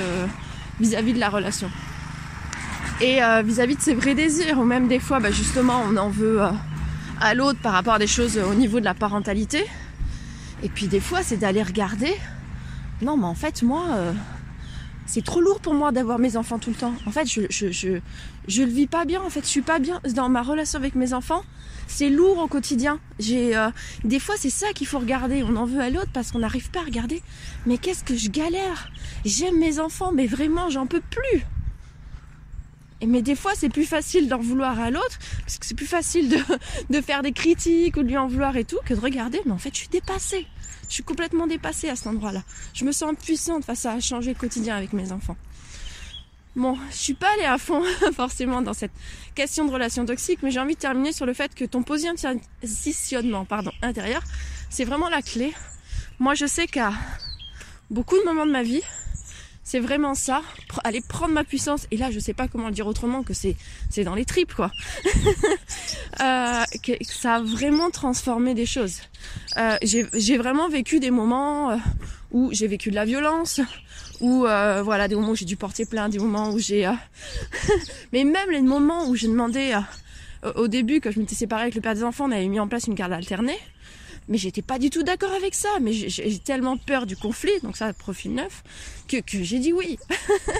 vis-à-vis 0.80 1.14
de 1.14 1.20
la 1.20 1.30
relation 1.30 1.68
et 3.02 3.22
vis-à-vis 3.44 3.76
de 3.76 3.82
ses 3.82 3.96
vrais 3.96 4.14
désirs 4.14 4.60
ou 4.60 4.64
même 4.64 4.88
des 4.88 5.00
fois 5.00 5.20
bah, 5.20 5.32
justement 5.32 5.82
on 5.90 5.98
en 5.98 6.10
veut 6.10 6.42
à 7.20 7.34
l'autre 7.34 7.60
par 7.60 7.74
rapport 7.74 7.94
à 7.94 8.00
des 8.00 8.08
choses 8.08 8.38
au 8.38 8.54
niveau 8.54 8.80
de 8.80 8.86
la 8.86 8.94
parentalité. 8.94 9.66
Et 10.64 10.70
puis 10.70 10.88
des 10.88 11.00
fois, 11.00 11.24
c'est 11.24 11.38
d'aller 11.38 11.64
regarder. 11.64 12.14
Non, 13.02 13.18
mais 13.18 13.26
en 13.26 13.36
fait, 13.36 13.64
moi, 13.64 13.86
euh, 13.92 14.14
c'est 15.06 15.24
trop 15.24 15.42
lourd 15.42 15.60
pour 15.60 15.74
moi 15.74 15.92
d'avoir 15.92 16.20
mes 16.20 16.38
enfants 16.38 16.60
tout 16.60 16.70
le 16.70 16.76
temps. 16.76 16.94
En 17.06 17.12
fait, 17.12 17.26
je, 17.26 17.42
je, 17.50 17.72
je, 17.72 18.00
je, 18.48 18.64
le 18.64 18.70
vis 18.70 18.88
pas 18.88 19.06
bien. 19.06 19.22
En 19.22 19.30
fait, 19.30 19.42
je 19.42 19.48
suis 19.48 19.62
pas 19.62 19.80
bien 19.80 20.00
dans 20.16 20.30
ma 20.30 20.42
relation 20.42 20.80
avec 20.80 20.96
mes 20.96 21.14
enfants. 21.14 21.44
C'est 21.88 22.10
lourd 22.10 22.38
au 22.40 22.48
quotidien. 22.48 23.00
J'ai 23.20 23.58
euh, 23.58 23.70
des 24.04 24.20
fois, 24.20 24.36
c'est 24.38 24.50
ça 24.50 24.68
qu'il 24.74 24.88
faut 24.88 25.00
regarder. 25.00 25.44
On 25.44 25.56
en 25.58 25.66
veut 25.66 25.82
à 25.82 25.90
l'autre 25.90 26.12
parce 26.14 26.32
qu'on 26.32 26.40
n'arrive 26.40 26.72
pas 26.72 26.80
à 26.80 26.84
regarder. 26.84 27.22
Mais 27.66 27.78
qu'est-ce 27.78 28.04
que 28.04 28.16
je 28.16 28.30
galère? 28.30 28.90
J'aime 29.26 29.60
mes 29.60 29.80
enfants, 29.80 30.12
mais 30.14 30.28
vraiment, 30.28 30.70
j'en 30.70 30.86
peux 30.86 31.02
plus 31.02 31.46
mais 33.08 33.22
des 33.22 33.36
fois, 33.36 33.52
c'est 33.56 33.70
plus 33.70 33.86
facile 33.86 34.28
d'en 34.28 34.40
vouloir 34.40 34.80
à 34.80 34.90
l'autre, 34.90 35.20
parce 35.40 35.58
que 35.58 35.66
c'est 35.66 35.76
plus 35.76 35.88
facile 35.88 36.30
de, 36.90 37.02
faire 37.02 37.22
des 37.22 37.32
critiques 37.32 37.98
ou 37.98 38.04
de 38.04 38.08
lui 38.08 38.18
en 38.18 38.28
vouloir 38.28 38.56
et 38.58 38.66
tout, 38.66 38.80
que 38.86 38.94
de 38.94 39.00
regarder, 39.00 39.40
mais 39.46 39.52
en 39.52 39.58
fait, 39.58 39.72
je 39.74 39.80
suis 39.80 39.90
dépassée. 39.90 40.48
Je 40.88 40.96
suis 40.96 41.04
complètement 41.04 41.48
dépassée 41.48 41.90
à 41.90 41.96
cet 41.96 42.08
endroit-là. 42.08 42.44
Je 42.74 42.86
me 42.86 42.92
sens 42.92 43.14
puissante 43.22 43.66
face 43.66 43.86
à 43.86 44.00
changer 44.00 44.34
le 44.34 44.40
quotidien 44.40 44.76
avec 44.76 44.94
mes 44.94 45.12
enfants. 45.12 45.38
Bon, 46.56 46.78
je 46.92 46.96
suis 46.96 47.14
pas 47.16 47.34
allée 47.34 47.46
à 47.46 47.58
fond 47.58 47.84
forcément 48.14 48.62
dans 48.62 48.74
cette 48.74 48.92
question 49.34 49.66
de 49.66 49.72
relation 49.72 50.06
toxique, 50.06 50.40
mais 50.44 50.52
j'ai 50.52 50.60
envie 50.60 50.76
de 50.76 50.80
terminer 50.80 51.12
sur 51.12 51.26
le 51.26 51.34
fait 51.34 51.56
que 51.56 51.66
ton 51.66 51.82
positionnement 51.82 53.46
pardon, 53.46 53.72
intérieur, 53.82 54.22
c'est 54.70 54.86
vraiment 54.86 55.10
la 55.10 55.24
clé. 55.24 55.52
Moi, 56.20 56.36
je 56.36 56.46
sais 56.46 56.68
qu'à 56.68 56.94
beaucoup 57.90 58.18
de 58.20 58.24
moments 58.24 58.46
de 58.46 58.52
ma 58.52 58.62
vie, 58.62 58.84
c'est 59.64 59.80
vraiment 59.80 60.14
ça, 60.14 60.42
aller 60.84 61.02
prendre 61.02 61.34
ma 61.34 61.44
puissance. 61.44 61.88
Et 61.92 61.98
là, 61.98 62.12
je 62.12 62.20
sais 62.20 62.34
pas 62.34 62.48
comment 62.48 62.68
le 62.68 62.74
dire 62.74 62.88
autrement 62.88 63.24
que 63.24 63.34
c'est 63.34 63.56
c'est 63.90 64.04
dans 64.04 64.16
les 64.16 64.26
tripes 64.26 64.54
quoi. 64.54 64.72
euh, 66.22 66.64
que, 66.84 66.92
ça 67.04 67.36
a 67.36 67.42
vraiment 67.42 67.90
transformé 67.90 68.54
des 68.54 68.66
choses. 68.66 69.00
Euh, 69.58 69.78
j'ai 69.82 70.38
vraiment 70.38 70.68
vécu 70.70 71.00
des 71.00 71.12
moments 71.12 71.72
euh, 71.72 71.78
où 72.32 72.50
j'ai 72.52 72.68
vécu 72.68 72.90
de 72.90 72.96
la 72.96 73.06
violence, 73.06 73.62
où 74.20 74.46
euh, 74.46 74.82
voilà 74.84 75.08
des 75.08 75.16
moments 75.16 75.32
où 75.32 75.36
j'ai 75.36 75.46
dû 75.46 75.56
porter 75.56 75.86
plainte, 75.86 76.12
des 76.12 76.20
moments 76.20 76.52
où 76.52 76.60
j'ai, 76.60 76.86
euh, 76.86 76.92
mais 78.14 78.26
même 78.26 78.50
les 78.52 78.62
moments 78.62 79.08
où 79.08 79.16
j'ai 79.16 79.28
demandé 79.28 79.78
au 80.56 80.68
début 80.68 81.00
quand 81.00 81.12
je 81.12 81.20
m'étais 81.20 81.36
séparée 81.36 81.64
avec 81.64 81.76
le 81.76 81.82
père 81.82 81.96
des 81.96 82.04
enfants, 82.04 82.26
on 82.28 82.32
avait 82.32 82.48
mis 82.48 82.60
en 82.60 82.68
place 82.68 82.88
une 82.88 82.96
garde 82.96 83.14
alternée 83.14 83.58
mais 84.28 84.38
j'étais 84.38 84.62
pas 84.62 84.80
du 84.80 84.90
tout 84.90 85.04
d'accord 85.04 85.32
avec 85.32 85.56
ça. 85.56 85.70
Mais 85.82 85.94
j'ai 85.94 86.40
tellement 86.40 86.78
peur 86.78 87.06
du 87.06 87.16
conflit, 87.16 87.60
donc 87.62 87.78
ça, 87.78 87.94
profil 87.94 88.34
neuf, 88.34 88.64
que, 89.08 89.18
que 89.18 89.44
j'ai 89.44 89.60
dit 89.60 89.74
oui. 89.74 89.98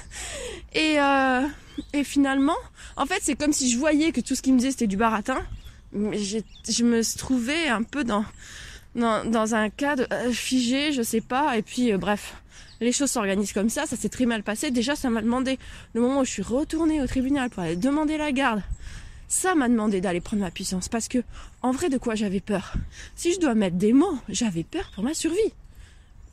et, 0.74 1.00
euh, 1.00 1.48
et 1.94 2.04
finalement, 2.04 2.58
en 2.98 3.06
fait, 3.06 3.20
c'est 3.22 3.36
comme 3.36 3.54
si 3.54 3.72
je 3.72 3.78
voyais 3.78 4.12
que 4.12 4.22
tout 4.22 4.36
ce 4.36 4.42
qu'il 4.42 4.54
me 4.54 4.60
disait 4.60 4.72
c'était 4.72 4.88
du 4.88 4.98
baratin. 4.98 5.42
Mais 5.92 6.18
je 6.18 6.84
me 6.84 7.18
trouvais 7.18 7.68
un 7.68 7.84
peu 7.84 8.04
dans, 8.04 8.26
dans, 8.96 9.30
dans 9.30 9.56
un 9.56 9.70
cadre 9.70 10.06
euh, 10.12 10.32
figé, 10.32 10.92
je 10.92 11.02
sais 11.02 11.22
pas. 11.22 11.58
Et 11.58 11.62
puis, 11.62 11.94
euh, 11.94 11.98
bref, 11.98 12.36
les 12.82 12.92
choses 12.92 13.12
s'organisent 13.12 13.54
comme 13.54 13.70
ça. 13.70 13.86
Ça 13.86 13.96
s'est 13.96 14.10
très 14.10 14.26
mal 14.26 14.44
passé. 14.44 14.72
Déjà, 14.72 14.96
ça 14.96 15.10
m'a 15.10 15.22
demandé 15.22 15.60
le 15.94 16.02
moment 16.02 16.22
où 16.22 16.26
je 16.26 16.32
suis 16.32 16.42
retournée 16.42 17.02
au 17.02 17.08
tribunal 17.08 17.50
pour 17.50 17.64
aller 17.64 17.76
demander 17.76 18.18
la 18.18 18.32
garde 18.32 18.62
ça 19.34 19.56
m'a 19.56 19.68
demandé 19.68 20.00
d'aller 20.00 20.22
prendre 20.22 20.44
ma 20.44 20.52
puissance 20.52 20.90
parce 20.90 21.08
que, 21.08 21.24
en 21.64 21.72
vrai, 21.72 21.90
de 21.90 21.98
quoi 21.98 22.14
j'avais 22.14 22.40
peur? 22.40 22.76
Si 23.16 23.34
je 23.34 23.40
dois 23.40 23.56
mettre 23.56 23.78
des 23.78 23.92
mots, 23.92 24.20
j'avais 24.30 24.64
peur 24.64 24.92
pour 24.94 25.04
ma 25.04 25.16
survie. 25.16 25.54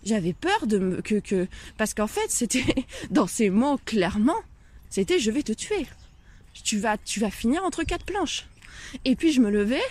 J'avais 0.05 0.35
peur 0.35 0.67
de 0.67 0.79
me, 0.79 1.01
que, 1.01 1.15
que, 1.15 1.49
parce 1.79 1.95
qu'en 1.95 2.07
fait, 2.07 2.29
c'était, 2.29 2.85
dans 3.11 3.27
ces 3.27 3.49
mots, 3.49 3.81
clairement, 3.87 4.37
c'était 4.91 5.19
je 5.19 5.31
vais 5.31 5.43
te 5.43 5.53
tuer. 5.53 5.87
Tu 6.63 6.79
vas, 6.79 6.99
tu 6.99 7.21
vas 7.21 7.31
finir 7.31 7.65
entre 7.65 7.85
quatre 7.85 8.05
planches. 8.05 8.47
Et 9.05 9.17
puis 9.17 9.33
je 9.33 9.41
me 9.41 9.51
levais, 9.51 9.83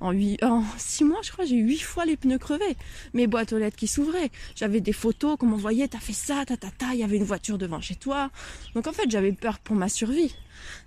en, 0.00 0.12
huit, 0.12 0.42
en 0.42 0.62
six 0.76 1.04
mois, 1.04 1.20
je 1.22 1.32
crois, 1.32 1.44
j'ai 1.44 1.56
eu 1.56 1.66
huit 1.66 1.80
fois 1.80 2.04
les 2.04 2.16
pneus 2.16 2.38
crevés. 2.38 2.76
Mes 3.14 3.26
boîtes 3.26 3.52
aux 3.52 3.58
lettres 3.58 3.76
qui 3.76 3.86
s'ouvraient. 3.86 4.30
J'avais 4.54 4.80
des 4.80 4.92
photos 4.92 5.36
qu'on 5.38 5.46
m'envoyait, 5.46 5.88
t'as 5.88 5.98
fait 5.98 6.12
ça, 6.12 6.44
ta 6.44 6.56
ta 6.56 6.70
il 6.92 7.00
y 7.00 7.04
avait 7.04 7.16
une 7.16 7.24
voiture 7.24 7.58
devant 7.58 7.80
chez 7.80 7.94
toi. 7.96 8.30
Donc 8.74 8.86
en 8.86 8.92
fait, 8.92 9.10
j'avais 9.10 9.32
peur 9.32 9.58
pour 9.58 9.76
ma 9.76 9.88
survie. 9.88 10.34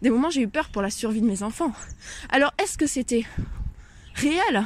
Des 0.01 0.09
moments, 0.09 0.29
j'ai 0.29 0.41
eu 0.41 0.47
peur 0.47 0.69
pour 0.69 0.81
la 0.81 0.89
survie 0.89 1.21
de 1.21 1.27
mes 1.27 1.43
enfants. 1.43 1.73
Alors, 2.29 2.53
est-ce 2.61 2.77
que 2.77 2.87
c'était 2.87 3.25
réel? 4.15 4.65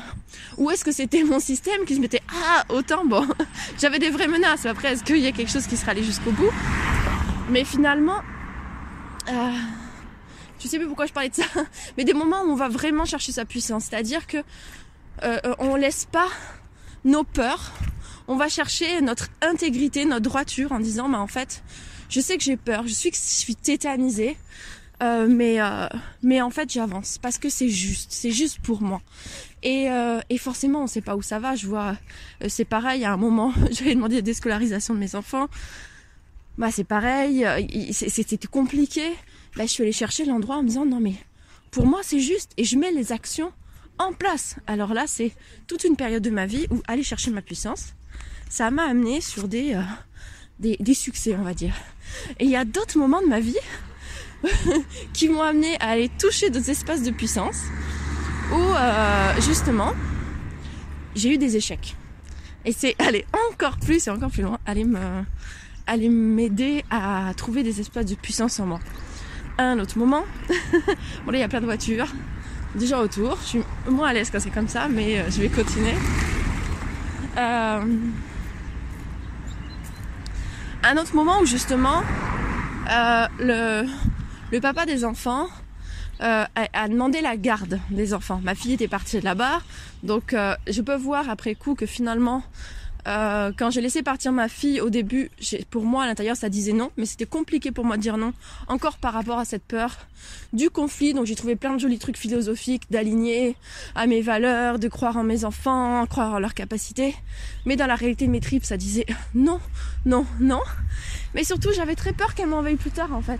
Ou 0.57 0.71
est-ce 0.71 0.83
que 0.83 0.91
c'était 0.91 1.23
mon 1.23 1.39
système 1.39 1.85
qui 1.85 1.95
se 1.95 1.99
mettait 1.99 2.21
ah 2.29 2.63
autant 2.69 3.05
bon 3.05 3.27
j'avais 3.79 3.99
des 3.99 4.09
vraies 4.09 4.27
menaces 4.27 4.65
après 4.65 4.93
est-ce 4.93 5.03
qu'il 5.03 5.19
y 5.19 5.27
a 5.27 5.31
quelque 5.31 5.51
chose 5.51 5.67
qui 5.67 5.77
sera 5.77 5.91
allé 5.91 6.03
jusqu'au 6.03 6.31
bout? 6.31 6.51
Mais 7.49 7.63
finalement 7.63 8.21
euh, 9.29 9.51
je 10.63 10.67
sais 10.67 10.77
plus 10.77 10.87
pourquoi 10.87 11.05
je 11.05 11.13
parlais 11.13 11.29
de 11.29 11.35
ça 11.35 11.43
mais 11.97 12.05
des 12.05 12.13
moments 12.13 12.41
où 12.43 12.51
on 12.51 12.55
va 12.55 12.69
vraiment 12.69 13.05
chercher 13.05 13.31
sa 13.31 13.45
puissance. 13.45 13.85
C'est-à-dire 13.89 14.27
que 14.27 14.37
euh, 15.23 15.39
on 15.59 15.75
laisse 15.75 16.05
pas 16.05 16.29
nos 17.05 17.23
peurs. 17.23 17.73
On 18.27 18.37
va 18.37 18.47
chercher 18.47 19.01
notre 19.01 19.27
intégrité 19.41 20.05
notre 20.05 20.21
droiture 20.21 20.71
en 20.71 20.79
disant 20.79 21.09
bah 21.09 21.19
en 21.19 21.27
fait 21.27 21.63
je 22.09 22.19
sais 22.19 22.37
que 22.37 22.43
j'ai 22.43 22.57
peur. 22.57 22.87
Je 22.87 22.93
suis 22.93 23.11
que 23.11 23.17
je 23.17 23.21
suis 23.21 23.55
tétanisée 23.55 24.37
euh, 25.01 25.27
mais 25.29 25.59
euh, 25.59 25.87
mais 26.21 26.41
en 26.41 26.49
fait 26.49 26.71
j'avance 26.71 27.17
parce 27.17 27.37
que 27.37 27.49
c'est 27.49 27.69
juste. 27.69 28.11
C'est 28.11 28.31
juste 28.31 28.59
pour 28.59 28.81
moi. 28.81 29.01
Et, 29.63 29.89
euh, 29.89 30.19
et 30.29 30.37
forcément 30.37 30.83
on 30.83 30.87
sait 30.87 31.01
pas 31.01 31.15
où 31.15 31.21
ça 31.21 31.39
va. 31.39 31.55
Je 31.55 31.67
vois 31.67 31.97
euh, 32.41 32.47
c'est 32.47 32.65
pareil. 32.65 33.03
À 33.03 33.11
un 33.11 33.17
moment 33.17 33.53
j'avais 33.71 33.95
demandé 33.95 34.15
la 34.15 34.21
déscolarisation 34.21 34.93
de 34.93 34.99
mes 34.99 35.15
enfants. 35.15 35.47
Bah 36.57 36.69
c'est 36.71 36.83
pareil. 36.83 37.45
Euh, 37.45 37.61
c'était 37.91 38.47
compliqué 38.47 39.11
là 39.55 39.65
je 39.65 39.71
suis 39.71 39.83
allée 39.83 39.91
chercher 39.91 40.25
l'endroit 40.25 40.57
en 40.57 40.63
me 40.63 40.67
disant 40.67 40.85
non 40.85 40.99
mais 40.99 41.15
pour 41.71 41.85
moi 41.85 42.01
c'est 42.03 42.19
juste 42.19 42.51
et 42.57 42.63
je 42.63 42.77
mets 42.77 42.91
les 42.91 43.11
actions 43.11 43.51
en 43.97 44.13
place 44.13 44.55
alors 44.67 44.93
là 44.93 45.05
c'est 45.07 45.31
toute 45.67 45.83
une 45.83 45.95
période 45.95 46.23
de 46.23 46.29
ma 46.29 46.45
vie 46.45 46.67
où 46.71 46.81
aller 46.87 47.03
chercher 47.03 47.31
ma 47.31 47.41
puissance 47.41 47.93
ça 48.49 48.71
m'a 48.71 48.83
amené 48.83 49.21
sur 49.21 49.47
des, 49.47 49.73
euh, 49.73 49.81
des 50.59 50.77
des 50.79 50.93
succès 50.93 51.35
on 51.35 51.43
va 51.43 51.53
dire 51.53 51.75
et 52.39 52.45
il 52.45 52.49
y 52.49 52.55
a 52.55 52.65
d'autres 52.65 52.97
moments 52.97 53.21
de 53.21 53.27
ma 53.27 53.39
vie 53.39 53.57
qui 55.13 55.29
m'ont 55.29 55.41
amené 55.41 55.75
à 55.79 55.89
aller 55.89 56.09
toucher 56.09 56.49
d'autres 56.49 56.69
espaces 56.69 57.03
de 57.03 57.11
puissance 57.11 57.61
où 58.51 58.55
euh, 58.55 59.41
justement 59.41 59.93
j'ai 61.15 61.33
eu 61.33 61.37
des 61.37 61.55
échecs. 61.55 61.95
Et 62.65 62.71
c'est 62.71 62.95
aller 62.99 63.25
encore 63.51 63.77
plus 63.77 64.07
et 64.07 64.09
encore 64.09 64.31
plus 64.31 64.41
loin, 64.41 64.57
aller 64.65 64.85
me 64.85 65.23
aller 65.85 66.07
m'aider 66.07 66.83
à 66.89 67.33
trouver 67.35 67.61
des 67.61 67.81
espaces 67.81 68.05
de 68.05 68.15
puissance 68.15 68.59
en 68.59 68.65
moi. 68.65 68.79
Un 69.57 69.77
autre 69.77 69.99
moment, 69.99 70.23
bon 71.25 71.31
là 71.31 71.37
il 71.37 71.41
y 71.41 71.43
a 71.43 71.47
plein 71.47 71.61
de 71.61 71.65
voitures, 71.65 72.07
des 72.73 72.87
gens 72.87 73.01
autour, 73.01 73.37
je 73.41 73.47
suis 73.47 73.63
moins 73.87 74.09
à 74.09 74.13
l'aise 74.13 74.31
quand 74.31 74.39
c'est 74.39 74.49
comme 74.49 74.67
ça, 74.67 74.87
mais 74.89 75.19
euh, 75.19 75.29
je 75.29 75.41
vais 75.41 75.49
continuer. 75.49 75.93
Euh... 77.37 77.81
Un 80.83 80.97
autre 80.97 81.15
moment 81.15 81.39
où 81.39 81.45
justement 81.45 82.01
euh, 82.89 83.83
le 84.51 84.59
papa 84.59 84.85
des 84.85 85.05
enfants 85.05 85.47
a, 86.19 86.87
demandé 86.87 87.21
la 87.21 87.37
garde 87.37 87.79
des 87.89 88.13
enfants. 88.13 88.41
Ma 88.43 88.55
fille 88.55 88.73
était 88.73 88.87
partie 88.87 89.21
là-bas, 89.21 89.61
donc 90.03 90.35
je 90.67 90.81
peux 90.81 90.95
voir 90.95 91.29
après 91.29 91.55
coup 91.55 91.75
que 91.75 91.85
finalement, 91.85 92.43
euh, 93.07 93.51
quand 93.57 93.69
j'ai 93.69 93.81
laissé 93.81 94.03
partir 94.03 94.31
ma 94.31 94.47
fille 94.47 94.81
au 94.81 94.89
début, 94.89 95.29
pour 95.69 95.83
moi 95.83 96.03
à 96.03 96.07
l'intérieur 96.07 96.35
ça 96.35 96.49
disait 96.49 96.73
non, 96.73 96.91
mais 96.97 97.05
c'était 97.05 97.25
compliqué 97.25 97.71
pour 97.71 97.85
moi 97.85 97.97
de 97.97 98.01
dire 98.01 98.17
non, 98.17 98.33
encore 98.67 98.97
par 98.97 99.13
rapport 99.13 99.39
à 99.39 99.45
cette 99.45 99.63
peur 99.63 99.97
du 100.53 100.69
conflit. 100.69 101.13
Donc 101.13 101.25
j'ai 101.25 101.35
trouvé 101.35 101.55
plein 101.55 101.73
de 101.73 101.79
jolis 101.79 101.99
trucs 101.99 102.17
philosophiques, 102.17 102.83
d'aligner 102.89 103.55
à 103.95 104.07
mes 104.07 104.21
valeurs, 104.21 104.79
de 104.79 104.87
croire 104.87 105.17
en 105.17 105.23
mes 105.23 105.45
enfants, 105.45 106.05
croire 106.07 106.33
en 106.33 106.39
leurs 106.39 106.53
capacités. 106.53 107.15
Mais 107.65 107.75
dans 107.75 107.87
la 107.87 107.95
réalité 107.95 108.25
de 108.25 108.31
mes 108.31 108.41
tripes, 108.41 108.65
ça 108.65 108.77
disait 108.77 109.05
non, 109.35 109.59
non, 110.05 110.25
non. 110.39 110.61
Mais 111.35 111.43
surtout, 111.43 111.69
j'avais 111.75 111.95
très 111.95 112.13
peur 112.13 112.35
qu'elle 112.35 112.47
m'en 112.47 112.61
veuille 112.61 112.75
plus 112.75 112.91
tard 112.91 113.13
en 113.13 113.21
fait 113.21 113.39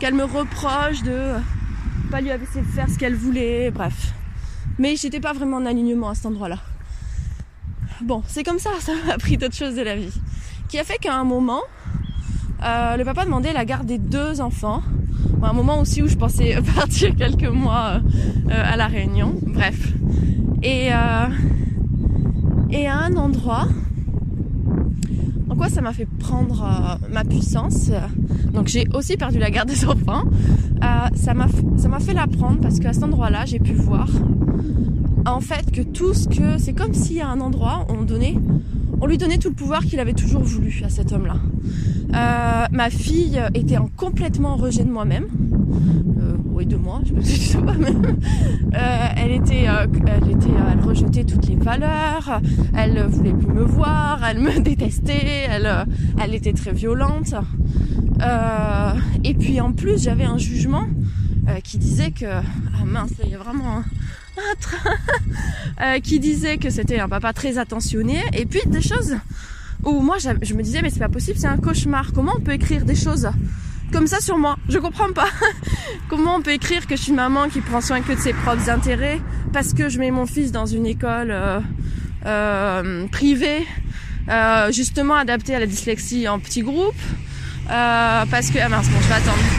qu'elle 0.00 0.14
me 0.14 0.24
reproche 0.24 1.02
de 1.02 1.34
pas 2.10 2.20
lui 2.20 2.28
laisser 2.28 2.62
faire 2.74 2.88
ce 2.90 2.98
qu'elle 2.98 3.14
voulait, 3.14 3.70
bref. 3.70 4.12
Mais 4.78 4.96
j'étais 4.96 5.20
pas 5.20 5.32
vraiment 5.32 5.58
en 5.58 5.66
alignement 5.66 6.10
à 6.10 6.14
cet 6.14 6.26
endroit-là. 6.26 6.58
Bon, 8.02 8.22
c'est 8.26 8.42
comme 8.42 8.58
ça, 8.58 8.70
ça 8.80 8.92
m'a 9.06 9.14
appris 9.14 9.36
d'autres 9.36 9.54
choses 9.54 9.76
de 9.76 9.82
la 9.82 9.94
vie. 9.96 10.12
Qui 10.68 10.78
a 10.78 10.84
fait 10.84 10.98
qu'à 10.98 11.14
un 11.16 11.24
moment, 11.24 11.62
euh, 12.64 12.96
le 12.96 13.04
papa 13.04 13.24
demandait 13.24 13.52
la 13.52 13.64
garde 13.64 13.86
des 13.86 13.98
deux 13.98 14.40
enfants. 14.40 14.82
Un 15.42 15.52
moment 15.52 15.78
aussi 15.78 16.02
où 16.02 16.08
je 16.08 16.16
pensais 16.16 16.56
partir 16.74 17.14
quelques 17.14 17.48
mois 17.48 18.00
euh, 18.50 18.50
à 18.50 18.76
la 18.76 18.86
Réunion. 18.86 19.34
Bref. 19.46 19.92
Et, 20.62 20.88
euh, 20.92 21.26
et 22.70 22.86
à 22.86 22.98
un 22.98 23.14
endroit, 23.16 23.68
en 25.50 25.54
quoi 25.54 25.68
ça 25.68 25.82
m'a 25.82 25.92
fait 25.92 26.08
prendre 26.18 26.98
ma 27.10 27.24
puissance. 27.24 27.90
Donc 28.52 28.68
j'ai 28.68 28.86
aussi 28.94 29.16
perdu 29.16 29.38
la 29.38 29.50
garde 29.50 29.68
des 29.72 29.84
enfants. 29.84 30.24
Ça 31.14 31.34
m'a 31.34 32.00
fait 32.00 32.14
la 32.14 32.26
prendre 32.26 32.60
parce 32.60 32.80
qu'à 32.80 32.92
cet 32.92 33.04
endroit-là, 33.04 33.44
j'ai 33.44 33.58
pu 33.58 33.74
voir 33.74 34.08
en 35.26 35.40
fait 35.40 35.70
que 35.70 35.82
tout 35.82 36.14
ce 36.14 36.28
que 36.28 36.58
c'est 36.58 36.74
comme 36.74 36.94
si 36.94 37.20
à 37.20 37.28
un 37.28 37.40
endroit 37.40 37.86
on 37.88 38.02
donnait 38.02 38.36
on 39.00 39.06
lui 39.06 39.18
donnait 39.18 39.38
tout 39.38 39.48
le 39.50 39.54
pouvoir 39.54 39.84
qu'il 39.84 40.00
avait 40.00 40.14
toujours 40.14 40.42
voulu 40.42 40.82
à 40.84 40.88
cet 40.88 41.12
homme-là. 41.12 41.36
Euh, 42.14 42.66
ma 42.70 42.90
fille 42.90 43.38
était 43.54 43.76
en 43.76 43.88
complètement 43.88 44.56
rejet 44.56 44.84
de 44.84 44.90
moi-même. 44.90 45.26
Euh, 46.18 46.36
oui, 46.46 46.64
de 46.64 46.76
moi, 46.76 47.00
je 47.04 47.12
me 47.12 47.20
suis 47.20 47.58
pas 47.58 47.74
même. 47.74 48.16
Euh, 48.74 49.06
elle 49.16 49.30
était, 49.30 49.68
euh, 49.68 49.86
elle 50.06 50.30
était, 50.30 50.48
elle 50.72 50.80
rejetait 50.80 51.24
toutes 51.24 51.46
les 51.48 51.56
valeurs. 51.56 52.40
Elle 52.76 53.04
voulait 53.06 53.32
plus 53.32 53.52
me 53.52 53.62
voir. 53.62 54.20
Elle 54.28 54.40
me 54.40 54.58
détestait. 54.60 55.46
Elle, 55.48 55.70
elle 56.22 56.34
était 56.34 56.52
très 56.52 56.72
violente. 56.72 57.34
et 59.22 59.34
puis 59.34 59.60
en 59.60 59.72
plus, 59.72 60.02
j'avais 60.02 60.24
un 60.24 60.38
jugement 60.38 60.86
qui 61.62 61.78
disait 61.78 62.10
que 62.10 62.24
ah 62.26 62.84
mince, 62.86 63.12
il 63.22 63.30
y 63.30 63.34
a 63.34 63.38
vraiment 63.38 63.78
un, 63.78 63.84
euh, 65.82 66.00
qui 66.00 66.20
disait 66.20 66.58
que 66.58 66.70
c'était 66.70 67.00
un 67.00 67.08
papa 67.08 67.32
très 67.32 67.58
attentionné. 67.58 68.22
Et 68.32 68.46
puis 68.46 68.60
des 68.66 68.82
choses 68.82 69.16
où 69.82 70.00
moi 70.00 70.16
je 70.18 70.54
me 70.54 70.62
disais 70.62 70.80
mais 70.82 70.90
c'est 70.90 71.00
pas 71.00 71.08
possible 71.08 71.38
c'est 71.38 71.46
un 71.46 71.58
cauchemar. 71.58 72.12
Comment 72.14 72.34
on 72.36 72.40
peut 72.40 72.52
écrire 72.52 72.84
des 72.84 72.94
choses 72.94 73.28
comme 73.92 74.06
ça 74.06 74.20
sur 74.20 74.38
moi? 74.38 74.56
Je 74.68 74.78
comprends 74.78 75.12
pas. 75.12 75.28
Comment 76.08 76.36
on 76.36 76.42
peut 76.42 76.52
écrire 76.52 76.86
que 76.86 76.96
je 76.96 77.02
suis 77.02 77.12
maman 77.12 77.48
qui 77.48 77.60
prend 77.60 77.80
soin 77.80 78.00
que 78.00 78.12
de 78.12 78.20
ses 78.20 78.32
propres 78.32 78.68
intérêts 78.70 79.20
parce 79.52 79.72
que 79.72 79.88
je 79.88 79.98
mets 79.98 80.10
mon 80.10 80.26
fils 80.26 80.52
dans 80.52 80.66
une 80.66 80.86
école 80.86 81.30
euh, 81.30 81.60
euh, 82.26 83.06
privée 83.08 83.66
euh, 84.28 84.72
justement 84.72 85.14
adaptée 85.14 85.54
à 85.54 85.60
la 85.60 85.66
dyslexie 85.66 86.26
en 86.28 86.38
petit 86.38 86.62
groupe 86.62 86.94
euh, 87.70 88.24
parce 88.30 88.50
que 88.50 88.58
ah 88.58 88.68
mince 88.68 88.88
bon 88.88 88.98
je 89.00 89.08
vais 89.08 89.14
attendre 89.14 89.53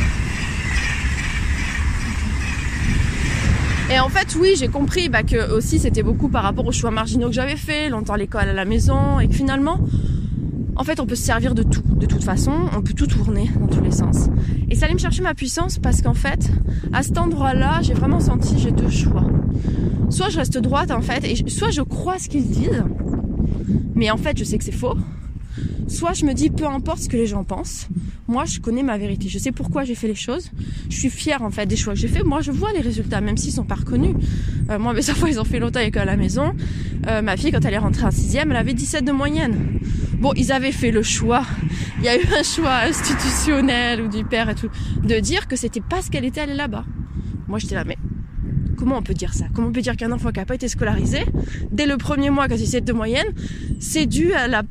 Et 3.91 3.99
en 3.99 4.09
fait, 4.09 4.35
oui, 4.39 4.55
j'ai 4.57 4.67
compris 4.67 5.09
bah, 5.09 5.21
que 5.21 5.51
aussi 5.53 5.77
c'était 5.77 6.01
beaucoup 6.01 6.27
par 6.27 6.43
rapport 6.43 6.65
aux 6.65 6.71
choix 6.71 6.89
marginaux 6.89 7.27
que 7.27 7.33
j'avais 7.33 7.55
fait, 7.55 7.89
longtemps 7.89 8.15
l'école 8.15 8.49
à 8.49 8.53
la 8.53 8.65
maison, 8.65 9.19
et 9.19 9.27
que 9.27 9.33
finalement, 9.33 9.79
en 10.75 10.83
fait, 10.83 10.99
on 10.99 11.05
peut 11.05 11.15
se 11.15 11.23
servir 11.23 11.53
de 11.53 11.61
tout. 11.61 11.83
De 11.95 12.07
toute 12.07 12.23
façon, 12.23 12.51
on 12.75 12.81
peut 12.81 12.93
tout 12.93 13.05
tourner 13.05 13.49
dans 13.59 13.67
tous 13.67 13.81
les 13.81 13.91
sens. 13.91 14.27
Et 14.69 14.75
ça 14.75 14.85
allait 14.85 14.95
me 14.95 14.99
chercher 14.99 15.21
ma 15.21 15.35
puissance 15.35 15.77
parce 15.77 16.01
qu'en 16.01 16.15
fait, 16.15 16.51
à 16.93 17.03
cet 17.03 17.17
endroit-là, 17.17 17.79
j'ai 17.83 17.93
vraiment 17.93 18.19
senti 18.19 18.57
j'ai 18.57 18.71
deux 18.71 18.89
choix. 18.89 19.25
Soit 20.09 20.29
je 20.29 20.37
reste 20.37 20.57
droite 20.57 20.91
en 20.91 21.01
fait, 21.01 21.23
et 21.23 21.49
soit 21.49 21.69
je 21.69 21.81
crois 21.81 22.17
ce 22.17 22.27
qu'ils 22.27 22.47
disent, 22.47 22.83
mais 23.93 24.09
en 24.09 24.17
fait, 24.17 24.37
je 24.37 24.43
sais 24.43 24.57
que 24.57 24.63
c'est 24.63 24.71
faux. 24.71 24.95
Soit 25.87 26.13
je 26.13 26.25
me 26.25 26.33
dis 26.33 26.49
peu 26.49 26.65
importe 26.65 26.99
ce 26.99 27.09
que 27.09 27.17
les 27.17 27.27
gens 27.27 27.43
pensent, 27.43 27.87
moi 28.27 28.45
je 28.45 28.59
connais 28.59 28.83
ma 28.83 28.97
vérité, 28.97 29.29
je 29.29 29.37
sais 29.37 29.51
pourquoi 29.51 29.83
j'ai 29.83 29.95
fait 29.95 30.07
les 30.07 30.15
choses, 30.15 30.51
je 30.89 30.97
suis 30.97 31.09
fière 31.09 31.41
en 31.43 31.51
fait 31.51 31.65
des 31.65 31.75
choix 31.75 31.93
que 31.93 31.99
j'ai 31.99 32.07
fait, 32.07 32.23
moi 32.23 32.41
je 32.41 32.51
vois 32.51 32.71
les 32.73 32.81
résultats 32.81 33.21
même 33.21 33.37
s'ils 33.37 33.53
sont 33.53 33.63
pas 33.63 33.75
reconnus. 33.75 34.15
Euh, 34.69 34.79
moi 34.79 34.93
mes 34.93 35.09
enfants 35.11 35.27
ils 35.27 35.39
ont 35.39 35.43
fait 35.43 35.59
longtemps 35.59 35.79
avec 35.79 35.95
à 35.97 36.05
la 36.05 36.17
maison, 36.17 36.53
euh, 37.07 37.21
ma 37.21 37.37
fille 37.37 37.51
quand 37.51 37.63
elle 37.65 37.73
est 37.73 37.79
rentrée 37.79 38.05
en 38.05 38.11
sixième 38.11 38.51
elle 38.51 38.57
avait 38.57 38.73
17 38.73 39.05
de 39.05 39.11
moyenne. 39.11 39.79
Bon 40.19 40.33
ils 40.35 40.51
avaient 40.51 40.71
fait 40.71 40.91
le 40.91 41.03
choix, 41.03 41.43
il 41.99 42.05
y 42.05 42.09
a 42.09 42.15
eu 42.15 42.25
un 42.37 42.43
choix 42.43 42.77
institutionnel 42.83 44.01
ou 44.01 44.07
du 44.07 44.23
père 44.23 44.49
et 44.49 44.55
tout, 44.55 44.69
de 45.03 45.19
dire 45.19 45.47
que 45.47 45.55
c'était 45.55 45.81
parce 45.81 46.09
qu'elle 46.09 46.25
était 46.25 46.41
allée 46.41 46.55
là-bas. 46.55 46.85
Moi 47.47 47.59
j'étais 47.59 47.75
là 47.75 47.83
mais 47.85 47.97
Comment 48.77 48.97
on 48.97 49.01
peut 49.01 49.13
dire 49.13 49.33
ça? 49.33 49.45
Comment 49.53 49.67
on 49.67 49.71
peut 49.71 49.81
dire 49.81 49.95
qu'un 49.95 50.11
enfant 50.11 50.31
qui 50.31 50.39
n'a 50.39 50.45
pas 50.45 50.55
été 50.55 50.67
scolarisé, 50.67 51.25
dès 51.71 51.85
le 51.85 51.97
premier 51.97 52.29
mois, 52.29 52.47
quand 52.47 52.55
il 52.55 52.67
s'est 52.67 52.81
de 52.81 52.93
moyenne, 52.93 53.27
c'est 53.79 54.05
dû 54.05 54.33
à 54.33 54.47
la... 54.47 54.63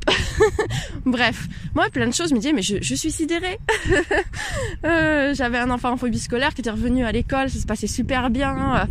Bref, 1.05 1.47
moi, 1.73 1.89
plein 1.91 2.07
de 2.07 2.13
choses 2.13 2.31
me 2.31 2.37
disaient, 2.37 2.53
mais 2.53 2.61
je, 2.61 2.95
suis 2.95 3.11
sidérée. 3.11 3.59
euh, 4.85 5.33
J'avais 5.33 5.57
un 5.57 5.69
enfant 5.69 5.91
en 5.91 5.97
phobie 5.97 6.19
scolaire 6.19 6.53
qui 6.53 6.61
était 6.61 6.69
revenu 6.69 7.03
à 7.03 7.11
l'école, 7.11 7.49
ça 7.49 7.59
se 7.59 7.65
passait 7.65 7.87
super 7.87 8.29
bien. 8.29 8.55
Euh, 8.55 8.85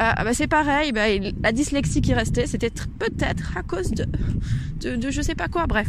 euh, 0.00 0.24
bah, 0.24 0.34
c'est 0.34 0.46
pareil, 0.46 0.92
bah, 0.92 1.06
la 1.42 1.52
dyslexie 1.52 2.00
qui 2.00 2.14
restait, 2.14 2.46
c'était 2.46 2.70
peut-être 2.70 3.56
à 3.56 3.62
cause 3.62 3.90
de, 3.92 4.06
de, 4.80 4.96
de 4.96 5.10
je 5.10 5.22
sais 5.22 5.34
pas 5.34 5.48
quoi, 5.48 5.66
bref. 5.66 5.88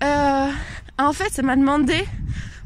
En 0.00 1.12
fait, 1.12 1.30
ça 1.30 1.42
m'a 1.42 1.54
demandé 1.54 2.04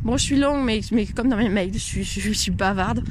bon 0.03 0.17
je 0.17 0.23
suis 0.23 0.37
longue 0.37 0.65
mais, 0.65 0.81
comme 1.15 1.29
dans 1.29 1.37
mes 1.37 1.49
mails 1.49 1.73
je 1.73 1.79
suis, 1.79 2.05
je, 2.05 2.21
je 2.21 2.33
suis 2.33 2.51
bavarde. 2.51 3.05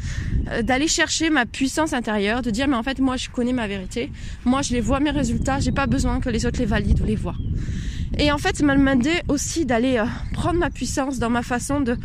Euh, 0.51 0.61
d'aller 0.61 0.87
chercher 0.87 1.29
ma 1.29 1.45
puissance 1.45 1.93
intérieure 1.93 2.41
de 2.41 2.49
dire 2.49 2.67
mais 2.67 2.75
en 2.75 2.83
fait 2.83 2.99
moi 2.99 3.17
je 3.17 3.29
connais 3.29 3.53
ma 3.53 3.67
vérité. 3.67 4.11
Moi 4.45 4.61
je 4.61 4.73
les 4.73 4.81
vois 4.81 4.99
mes 4.99 5.11
résultats. 5.11 5.59
J'ai 5.59 5.71
pas 5.71 5.87
besoin 5.87 6.19
que 6.19 6.29
les 6.29 6.45
autres 6.45 6.59
les 6.59 6.65
valident 6.65 7.01
ou 7.01 7.05
les 7.05 7.15
voient. 7.15 7.37
Et 8.17 8.31
en 8.31 8.37
fait 8.37 8.57
ça 8.57 8.65
m'a 8.65 8.75
demandé 8.75 9.11
aussi 9.27 9.65
d'aller 9.65 9.97
euh, 9.97 10.05
prendre 10.33 10.59
ma 10.59 10.69
puissance 10.69 11.19
dans 11.19 11.29
ma 11.29 11.43
façon 11.43 11.79
de 11.79 11.97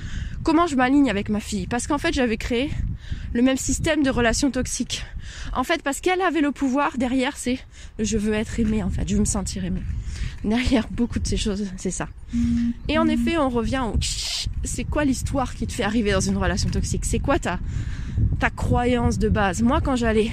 comment 0.47 0.69
je 0.69 0.77
m'aligne 0.77 1.11
avec 1.11 1.29
ma 1.29 1.41
fille? 1.41 1.67
Parce 1.67 1.89
qu'en 1.89 1.99
fait 1.99 2.15
j'avais 2.15 2.37
créé 2.37 2.71
le 3.35 3.43
même 3.43 3.57
système 3.57 4.05
de 4.05 4.11
relation 4.11 4.53
toxique. 4.53 5.05
En 5.53 5.65
fait, 5.65 5.83
parce 5.83 6.01
qu'elle 6.01 6.21
avait 6.21 6.41
le 6.41 6.53
pouvoir, 6.53 6.99
derrière, 6.99 7.37
c'est 7.37 7.59
je 7.99 8.17
veux 8.17 8.33
être 8.33 8.61
aimée, 8.61 8.85
en 8.85 8.89
fait, 8.89 9.09
je 9.09 9.15
veux 9.15 9.21
me 9.21 9.25
sentir 9.25 9.65
aimée. 9.65 9.83
Derrière 10.45 10.87
beaucoup 10.89 11.19
de 11.19 11.27
ces 11.27 11.37
choses, 11.37 11.67
c'est 11.77 11.91
ça. 11.91 12.09
Et 12.89 12.97
en 12.97 13.09
effet, 13.09 13.37
on 13.37 13.49
revient 13.49 13.83
au 13.93 13.99
c'est 14.63 14.85
quoi 14.85 15.05
l'histoire 15.05 15.53
qui 15.53 15.67
te 15.67 15.73
fait 15.73 15.83
arriver 15.83 16.13
dans 16.13 16.21
une 16.21 16.37
relation 16.37 16.71
toxique? 16.71 17.05
C'est 17.05 17.19
quoi 17.19 17.41
ta, 17.41 17.59
ta 18.39 18.51
croyance 18.51 19.19
de 19.19 19.29
base? 19.29 19.63
Moi, 19.63 19.81
quand 19.81 19.97
j'allais 19.97 20.31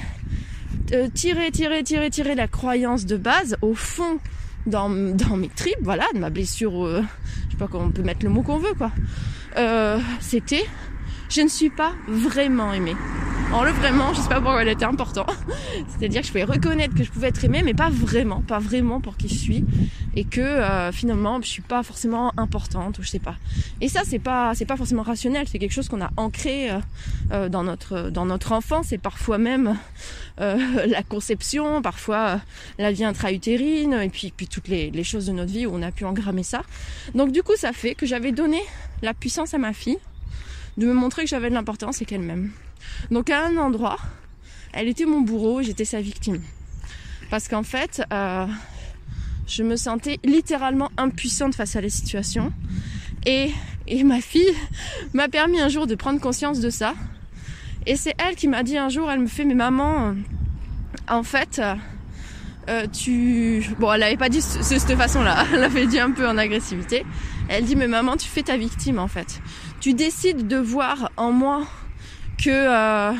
euh, 0.91 1.10
tirer, 1.10 1.49
tirer, 1.49 1.84
tirer, 1.84 2.12
tirer 2.12 2.36
la 2.36 2.47
croyance 2.47 3.08
de 3.08 3.17
base, 3.17 3.58
au 3.63 3.73
fond, 3.73 4.19
dans, 4.67 4.89
dans 4.89 5.38
mes 5.38 5.49
tripes, 5.49 5.82
voilà, 5.82 6.06
de 6.13 6.19
ma 6.19 6.30
blessure, 6.30 6.86
euh, 6.86 7.04
je 7.47 7.52
sais 7.54 7.58
pas 7.58 7.67
comment 7.67 7.86
on 7.86 7.91
peut 7.91 8.04
mettre 8.04 8.23
le 8.23 8.30
mot 8.30 8.43
qu'on 8.43 8.60
veut, 8.60 8.76
quoi. 8.76 8.91
Euh, 9.57 9.99
c'était, 10.19 10.65
je 11.29 11.41
ne 11.41 11.47
suis 11.47 11.69
pas 11.69 11.91
vraiment 12.07 12.73
aimée. 12.73 12.95
En 13.53 13.63
le 13.63 13.69
vraiment, 13.71 14.11
je 14.15 14.19
sais 14.19 14.29
pas 14.29 14.41
pourquoi 14.41 14.63
elle 14.63 14.69
était 14.69 14.83
important. 14.83 15.27
C'est-à-dire 15.87 16.21
que 16.21 16.27
je 16.27 16.31
pouvais 16.31 16.43
reconnaître 16.43 16.95
que 16.95 17.03
je 17.03 17.11
pouvais 17.11 17.27
être 17.27 17.43
aimée, 17.43 17.61
mais 17.63 17.75
pas 17.75 17.91
vraiment, 17.91 18.41
pas 18.41 18.57
vraiment 18.57 18.99
pour 18.99 19.15
qui 19.15 19.29
je 19.29 19.35
suis, 19.35 19.63
et 20.15 20.23
que 20.23 20.41
euh, 20.41 20.91
finalement 20.91 21.39
je 21.39 21.47
suis 21.47 21.61
pas 21.61 21.83
forcément 21.83 22.33
importante 22.35 22.97
ou 22.97 23.03
je 23.03 23.09
sais 23.09 23.19
pas. 23.19 23.35
Et 23.79 23.89
ça 23.89 24.01
c'est 24.05 24.17
pas 24.17 24.55
c'est 24.55 24.65
pas 24.65 24.75
forcément 24.75 25.03
rationnel, 25.03 25.47
c'est 25.47 25.59
quelque 25.59 25.71
chose 25.71 25.87
qu'on 25.87 26.01
a 26.01 26.09
ancré 26.17 26.71
euh, 26.71 26.79
euh, 27.31 27.47
dans 27.47 27.63
notre 27.63 28.09
dans 28.09 28.25
notre 28.25 28.53
enfance 28.53 28.91
et 28.91 28.97
parfois 28.97 29.37
même 29.37 29.77
la 30.39 31.03
conception, 31.03 31.83
parfois 31.83 32.41
la 32.79 32.91
vie 32.91 33.05
intra-utérine 33.05 33.93
et 33.93 34.09
puis 34.09 34.33
puis 34.35 34.47
toutes 34.47 34.67
les, 34.67 34.89
les 34.89 35.03
choses 35.03 35.27
de 35.27 35.31
notre 35.31 35.51
vie 35.51 35.67
où 35.67 35.75
on 35.75 35.83
a 35.83 35.91
pu 35.91 36.05
engrammer 36.05 36.43
ça. 36.43 36.63
Donc 37.13 37.31
du 37.31 37.43
coup 37.43 37.55
ça 37.55 37.71
fait 37.71 37.93
que 37.93 38.07
j'avais 38.07 38.31
donné 38.31 38.61
la 39.03 39.13
puissance 39.13 39.53
à 39.53 39.59
ma 39.59 39.73
fille 39.73 39.99
de 40.77 40.87
me 40.87 40.93
montrer 40.93 41.21
que 41.21 41.29
j'avais 41.29 41.49
de 41.49 41.53
l'importance 41.53 42.01
et 42.01 42.05
qu'elle 42.05 42.21
m'aime. 42.21 42.51
Donc 43.12 43.30
à 43.30 43.46
un 43.46 43.58
endroit, 43.58 43.98
elle 44.74 44.88
était 44.88 45.06
mon 45.06 45.22
bourreau, 45.22 45.62
j'étais 45.62 45.86
sa 45.86 46.02
victime. 46.02 46.41
Parce 47.30 47.48
qu'en 47.48 47.63
fait, 47.63 48.04
euh, 48.12 48.46
je 49.48 49.63
me 49.63 49.76
sentais 49.76 50.19
littéralement 50.24 50.91
impuissante 50.98 51.56
face 51.56 51.76
à 51.76 51.82
la 51.82 51.89
situation. 51.89 52.54
Et, 53.26 53.52
et 53.88 54.04
ma 54.04 54.22
fille 54.22 54.54
m'a 55.13 55.28
permis 55.30 55.60
un 55.60 55.69
jour 55.69 55.88
de 55.88 55.96
prendre 55.96 56.19
conscience 56.19 56.60
de 56.60 56.69
ça. 56.69 56.93
Et 57.86 57.96
c'est 57.96 58.15
elle 58.17 58.36
qui 58.36 58.48
m'a 58.48 58.63
dit 58.63 58.78
un 58.78 58.89
jour, 58.89 59.12
elle 59.12 59.19
me 59.19 59.28
fait, 59.28 59.46
mais 59.46 59.56
maman, 59.56 60.15
en 61.10 61.24
fait, 61.24 61.62
euh, 62.69 62.88
tu... 62.88 63.63
Bon, 63.80 63.91
elle 63.91 64.00
n'avait 64.02 64.17
pas 64.17 64.30
dit 64.30 64.38
de 64.38 64.63
cette 64.63 64.96
façon-là, 64.96 65.46
elle 65.54 65.60
l'avait 65.60 65.88
dit 65.88 66.00
un 66.00 66.12
peu 66.12 66.28
en 66.28 66.38
agressivité. 66.38 67.06
Elle 67.50 67.65
dit, 67.65 67.76
mais 67.76 67.88
maman, 67.88 68.15
tu 68.15 68.28
fais 68.28 68.43
ta 68.43 68.58
victime 68.58 69.00
en 69.00 69.08
fait. 69.08 69.41
Tu 69.82 69.93
décides 69.93 70.48
de 70.48 70.58
voir 70.58 71.12
en 71.17 71.32
moi 71.32 71.67
que 72.43 72.49
euh, 72.49 73.13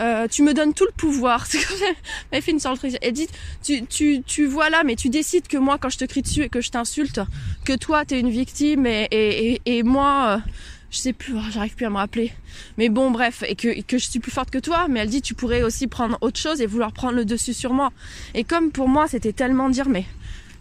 euh, 0.00 0.28
tu 0.28 0.42
me 0.42 0.54
donnes 0.54 0.74
tout 0.74 0.86
le 0.86 0.92
pouvoir. 0.92 1.46
Elle 2.30 2.42
fait 2.42 2.52
une 2.52 2.60
sorte 2.60 2.84
Elle 3.00 3.12
dit, 3.12 3.28
tu, 3.62 3.84
tu, 3.86 4.22
tu 4.22 4.46
vois 4.46 4.70
là, 4.70 4.82
mais 4.84 4.96
tu 4.96 5.08
décides 5.08 5.48
que 5.48 5.56
moi, 5.56 5.78
quand 5.78 5.90
je 5.90 5.98
te 5.98 6.04
crie 6.04 6.22
dessus 6.22 6.42
et 6.42 6.48
que 6.48 6.60
je 6.60 6.70
t'insulte, 6.70 7.20
que 7.64 7.74
toi, 7.74 8.04
t'es 8.04 8.20
une 8.20 8.30
victime 8.30 8.86
et, 8.86 9.08
et, 9.10 9.60
et, 9.66 9.82
moi, 9.82 10.36
euh, 10.44 10.50
je 10.90 10.98
sais 10.98 11.12
plus, 11.12 11.34
oh, 11.36 11.42
j'arrive 11.50 11.74
plus 11.74 11.86
à 11.86 11.90
me 11.90 11.96
rappeler. 11.96 12.32
Mais 12.78 12.88
bon, 12.88 13.10
bref, 13.10 13.42
et 13.46 13.54
que, 13.54 13.80
que 13.82 13.98
je 13.98 14.08
suis 14.08 14.20
plus 14.20 14.32
forte 14.32 14.50
que 14.50 14.58
toi. 14.58 14.86
Mais 14.88 15.00
elle 15.00 15.10
dit, 15.10 15.22
tu 15.22 15.34
pourrais 15.34 15.62
aussi 15.62 15.86
prendre 15.88 16.16
autre 16.20 16.38
chose 16.38 16.60
et 16.60 16.66
vouloir 16.66 16.92
prendre 16.92 17.14
le 17.14 17.24
dessus 17.24 17.54
sur 17.54 17.72
moi. 17.72 17.90
Et 18.34 18.44
comme 18.44 18.70
pour 18.70 18.88
moi, 18.88 19.08
c'était 19.08 19.32
tellement 19.32 19.68
dire, 19.68 19.88
mais 19.88 20.06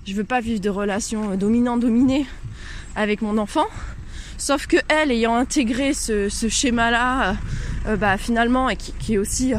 je 0.06 0.14
veux 0.14 0.24
pas 0.24 0.42
vivre 0.42 0.62
de 0.62 0.70
relations 0.70 1.36
dominant-dominé 1.36 2.26
avec 2.96 3.22
mon 3.22 3.38
enfant. 3.38 3.68
Sauf 4.42 4.66
que 4.66 4.78
elle, 4.88 5.12
ayant 5.12 5.36
intégré 5.36 5.94
ce, 5.94 6.28
schéma-là, 6.28 7.36
euh, 7.86 7.96
bah, 7.96 8.18
finalement, 8.18 8.72
et 8.72 8.76
qui, 8.76 9.14
est 9.14 9.20
aussi 9.20 9.54
euh, 9.54 9.58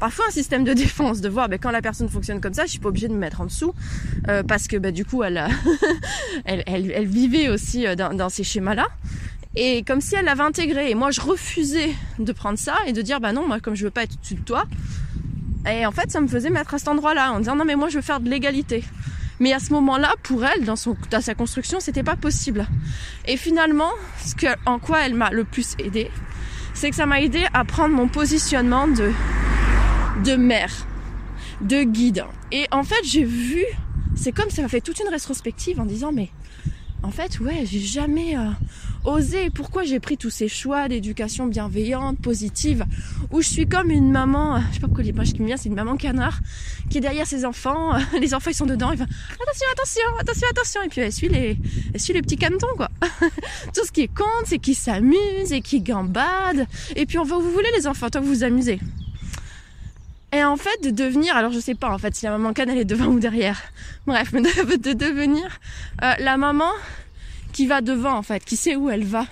parfois 0.00 0.24
un 0.26 0.32
système 0.32 0.64
de 0.64 0.72
défense, 0.74 1.20
de 1.20 1.28
voir 1.28 1.48
bah, 1.48 1.56
quand 1.58 1.70
la 1.70 1.80
personne 1.80 2.08
fonctionne 2.08 2.40
comme 2.40 2.52
ça, 2.52 2.64
je 2.64 2.70
suis 2.70 2.80
pas 2.80 2.88
obligée 2.88 3.06
de 3.06 3.12
me 3.12 3.18
mettre 3.20 3.42
en 3.42 3.44
dessous, 3.44 3.72
euh, 4.26 4.42
parce 4.42 4.66
que 4.66 4.76
bah, 4.76 4.90
du 4.90 5.04
coup, 5.04 5.22
elle, 5.22 5.40
vivait 7.04 7.48
aussi 7.48 7.86
dans, 7.96 8.28
ces 8.28 8.42
schémas-là. 8.42 8.88
Et 9.54 9.84
comme 9.84 10.00
si 10.00 10.16
elle 10.16 10.24
l'avait 10.24 10.42
intégré. 10.42 10.90
Et 10.90 10.96
moi, 10.96 11.12
je 11.12 11.20
refusais 11.20 11.94
de 12.18 12.32
prendre 12.32 12.58
ça 12.58 12.74
et 12.88 12.92
de 12.92 13.02
dire, 13.02 13.20
bah 13.20 13.32
non, 13.32 13.46
moi, 13.46 13.60
comme 13.60 13.76
je 13.76 13.84
veux 13.84 13.92
pas 13.92 14.02
être 14.02 14.14
au-dessus 14.14 14.34
de 14.34 14.44
toi. 14.44 14.64
Et 15.70 15.86
en 15.86 15.92
fait, 15.92 16.10
ça 16.10 16.20
me 16.20 16.26
faisait 16.26 16.50
mettre 16.50 16.74
à 16.74 16.78
cet 16.80 16.88
endroit-là, 16.88 17.30
en 17.30 17.38
disant, 17.38 17.54
non, 17.54 17.64
mais 17.64 17.76
moi, 17.76 17.88
je 17.88 17.98
veux 17.98 18.02
faire 18.02 18.18
de 18.18 18.28
l'égalité. 18.28 18.82
Mais 19.40 19.52
à 19.52 19.58
ce 19.58 19.72
moment-là, 19.72 20.14
pour 20.22 20.44
elle, 20.44 20.64
dans, 20.64 20.76
sa 20.76 21.34
construction, 21.34 21.80
c'était 21.80 22.02
pas 22.02 22.16
possible. 22.16 22.66
Et 23.26 23.36
finalement, 23.36 23.90
ce 24.24 24.34
que, 24.34 24.46
en 24.66 24.78
quoi 24.78 25.04
elle 25.04 25.14
m'a 25.14 25.30
le 25.30 25.44
plus 25.44 25.74
aidé, 25.78 26.10
c'est 26.72 26.90
que 26.90 26.96
ça 26.96 27.06
m'a 27.06 27.20
aidé 27.20 27.44
à 27.52 27.64
prendre 27.64 27.94
mon 27.94 28.08
positionnement 28.08 28.86
de, 28.88 29.10
de 30.24 30.36
mère, 30.36 30.72
de 31.60 31.82
guide. 31.82 32.24
Et 32.52 32.66
en 32.70 32.84
fait, 32.84 33.02
j'ai 33.04 33.24
vu, 33.24 33.64
c'est 34.14 34.32
comme 34.32 34.50
ça 34.50 34.62
m'a 34.62 34.68
fait 34.68 34.80
toute 34.80 35.00
une 35.00 35.08
rétrospective 35.08 35.80
en 35.80 35.84
disant, 35.84 36.12
mais 36.12 36.30
en 37.02 37.10
fait, 37.10 37.40
ouais, 37.40 37.64
j'ai 37.64 37.80
jamais 37.80 38.36
euh, 38.36 38.50
osé. 39.04 39.50
Pourquoi 39.50 39.84
j'ai 39.84 40.00
pris 40.00 40.16
tous 40.16 40.30
ces 40.30 40.48
choix 40.48 40.88
d'éducation 40.88 41.46
bienveillante, 41.46 42.18
positive, 42.18 42.84
où 43.30 43.42
je 43.42 43.48
suis 43.48 43.66
comme 43.66 43.90
une 43.90 44.10
maman, 44.10 44.60
je 44.68 44.74
sais 44.74 44.80
pas 44.80 44.86
pourquoi 44.86 45.04
l'image 45.04 45.32
qui 45.32 45.42
me 45.42 45.46
vient, 45.46 45.56
c'est 45.56 45.68
une 45.68 45.74
maman 45.74 45.96
canard 45.96 46.40
qui 46.90 46.98
est 46.98 47.00
derrière 47.00 47.26
ses 47.26 47.44
enfants. 47.44 47.92
Les 48.20 48.34
enfants 48.34 48.50
ils 48.50 48.54
sont 48.54 48.66
dedans, 48.66 48.92
il 48.92 48.98
va 48.98 49.04
attention, 49.04 49.66
attention, 49.72 50.02
attention, 50.20 50.48
attention, 50.50 50.82
et 50.82 50.88
puis 50.88 51.00
elle 51.00 51.12
suit 51.12 51.28
les, 51.28 52.22
petits 52.22 52.36
canetons 52.36 52.66
quoi. 52.76 52.88
Tout 53.74 53.84
ce 53.84 53.92
qui 53.92 54.08
compte, 54.08 54.46
c'est 54.46 54.58
qu'ils 54.58 54.76
s'amusent 54.76 55.52
et 55.52 55.60
qu'ils 55.60 55.82
gambadent. 55.82 56.66
Et 56.96 57.06
puis 57.06 57.18
on 57.18 57.24
va 57.24 57.38
vous 57.38 57.50
voulez 57.50 57.70
les 57.76 57.86
enfants, 57.86 58.08
tant 58.10 58.20
vous 58.20 58.28
vous 58.28 58.44
amusez. 58.44 58.78
Et 60.34 60.42
en 60.42 60.56
fait, 60.56 60.82
de 60.82 60.90
devenir, 60.90 61.36
alors 61.36 61.52
je 61.52 61.60
sais 61.60 61.76
pas 61.76 61.92
en 61.92 61.98
fait 61.98 62.14
si 62.16 62.24
la 62.24 62.32
maman 62.32 62.52
canne 62.52 62.68
elle 62.68 62.78
est 62.78 62.84
devant 62.84 63.06
ou 63.06 63.20
derrière. 63.20 63.60
Bref, 64.06 64.32
de, 64.32 64.92
devenir 64.92 65.60
euh, 66.02 66.12
la 66.18 66.36
maman 66.36 66.70
qui 67.54 67.66
va 67.66 67.80
devant 67.80 68.18
en 68.18 68.22
fait, 68.22 68.44
qui 68.44 68.56
sait 68.56 68.76
où 68.76 68.90
elle 68.90 69.04
va, 69.04 69.26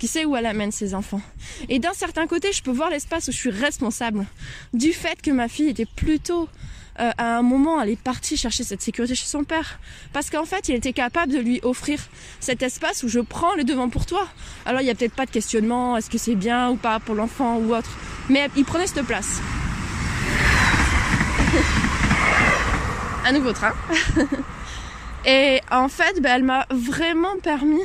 qui 0.00 0.08
sait 0.08 0.24
où 0.24 0.34
elle 0.34 0.46
amène 0.46 0.72
ses 0.72 0.94
enfants. 0.94 1.20
Et 1.68 1.78
d'un 1.78 1.92
certain 1.92 2.26
côté, 2.26 2.50
je 2.52 2.62
peux 2.62 2.72
voir 2.72 2.90
l'espace 2.90 3.28
où 3.28 3.32
je 3.32 3.36
suis 3.36 3.50
responsable 3.50 4.26
du 4.72 4.92
fait 4.92 5.22
que 5.22 5.30
ma 5.30 5.46
fille 5.46 5.68
était 5.68 5.86
plutôt 5.86 6.48
euh, 6.98 7.10
à 7.18 7.36
un 7.36 7.42
moment, 7.42 7.80
elle 7.82 7.90
est 7.90 8.00
partie 8.00 8.38
chercher 8.38 8.64
cette 8.64 8.80
sécurité 8.80 9.14
chez 9.14 9.26
son 9.26 9.44
père. 9.44 9.78
Parce 10.14 10.30
qu'en 10.30 10.46
fait, 10.46 10.70
il 10.70 10.74
était 10.74 10.94
capable 10.94 11.30
de 11.30 11.38
lui 11.38 11.60
offrir 11.62 12.00
cet 12.40 12.62
espace 12.62 13.02
où 13.02 13.08
je 13.08 13.20
prends 13.20 13.54
le 13.54 13.64
devant 13.64 13.90
pour 13.90 14.06
toi. 14.06 14.26
Alors, 14.64 14.80
il 14.80 14.84
n'y 14.84 14.90
a 14.90 14.94
peut-être 14.94 15.14
pas 15.14 15.26
de 15.26 15.30
questionnement, 15.30 15.98
est-ce 15.98 16.08
que 16.08 16.16
c'est 16.16 16.34
bien 16.34 16.70
ou 16.70 16.76
pas 16.76 16.98
pour 16.98 17.14
l'enfant 17.14 17.58
ou 17.58 17.74
autre. 17.74 17.90
Mais 18.30 18.48
il 18.56 18.64
prenait 18.64 18.86
cette 18.86 19.04
place. 19.04 19.42
un 23.26 23.32
nouveau 23.32 23.52
train. 23.52 23.74
et 25.26 25.60
en 25.72 25.88
fait, 25.88 26.20
ben, 26.20 26.36
elle 26.36 26.44
m'a 26.44 26.66
vraiment 26.70 27.36
permis 27.42 27.82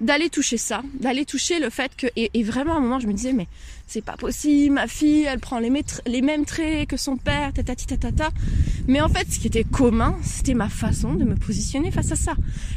d'aller 0.00 0.30
toucher 0.30 0.58
ça, 0.58 0.82
d'aller 0.94 1.24
toucher 1.24 1.58
le 1.58 1.70
fait 1.70 1.90
que 1.96 2.06
et, 2.14 2.42
vraiment 2.44 2.74
à 2.74 2.76
un 2.76 2.80
moment 2.80 3.00
je 3.00 3.08
me 3.08 3.12
disais 3.12 3.32
mais 3.32 3.48
c'est 3.86 4.04
pas 4.04 4.16
possible, 4.16 4.74
ma 4.74 4.86
fille 4.86 5.24
elle 5.24 5.40
prend 5.40 5.58
les, 5.58 5.70
mêmes 5.70 6.44
traits 6.44 6.88
que 6.88 6.96
son 6.96 7.16
père, 7.16 7.52
tatati 7.52 7.86
tatata. 7.86 8.28
Mais 8.86 9.00
en 9.00 9.08
fait 9.08 9.30
ce 9.30 9.40
qui 9.40 9.48
était 9.48 9.64
commun 9.64 10.16
c'était 10.22 10.54
ma 10.54 10.68
façon 10.68 11.14
de 11.14 11.24
me 11.24 11.34
positionner 11.34 11.90
face 11.90 12.12
à 12.12 12.16
ça. 12.16 12.34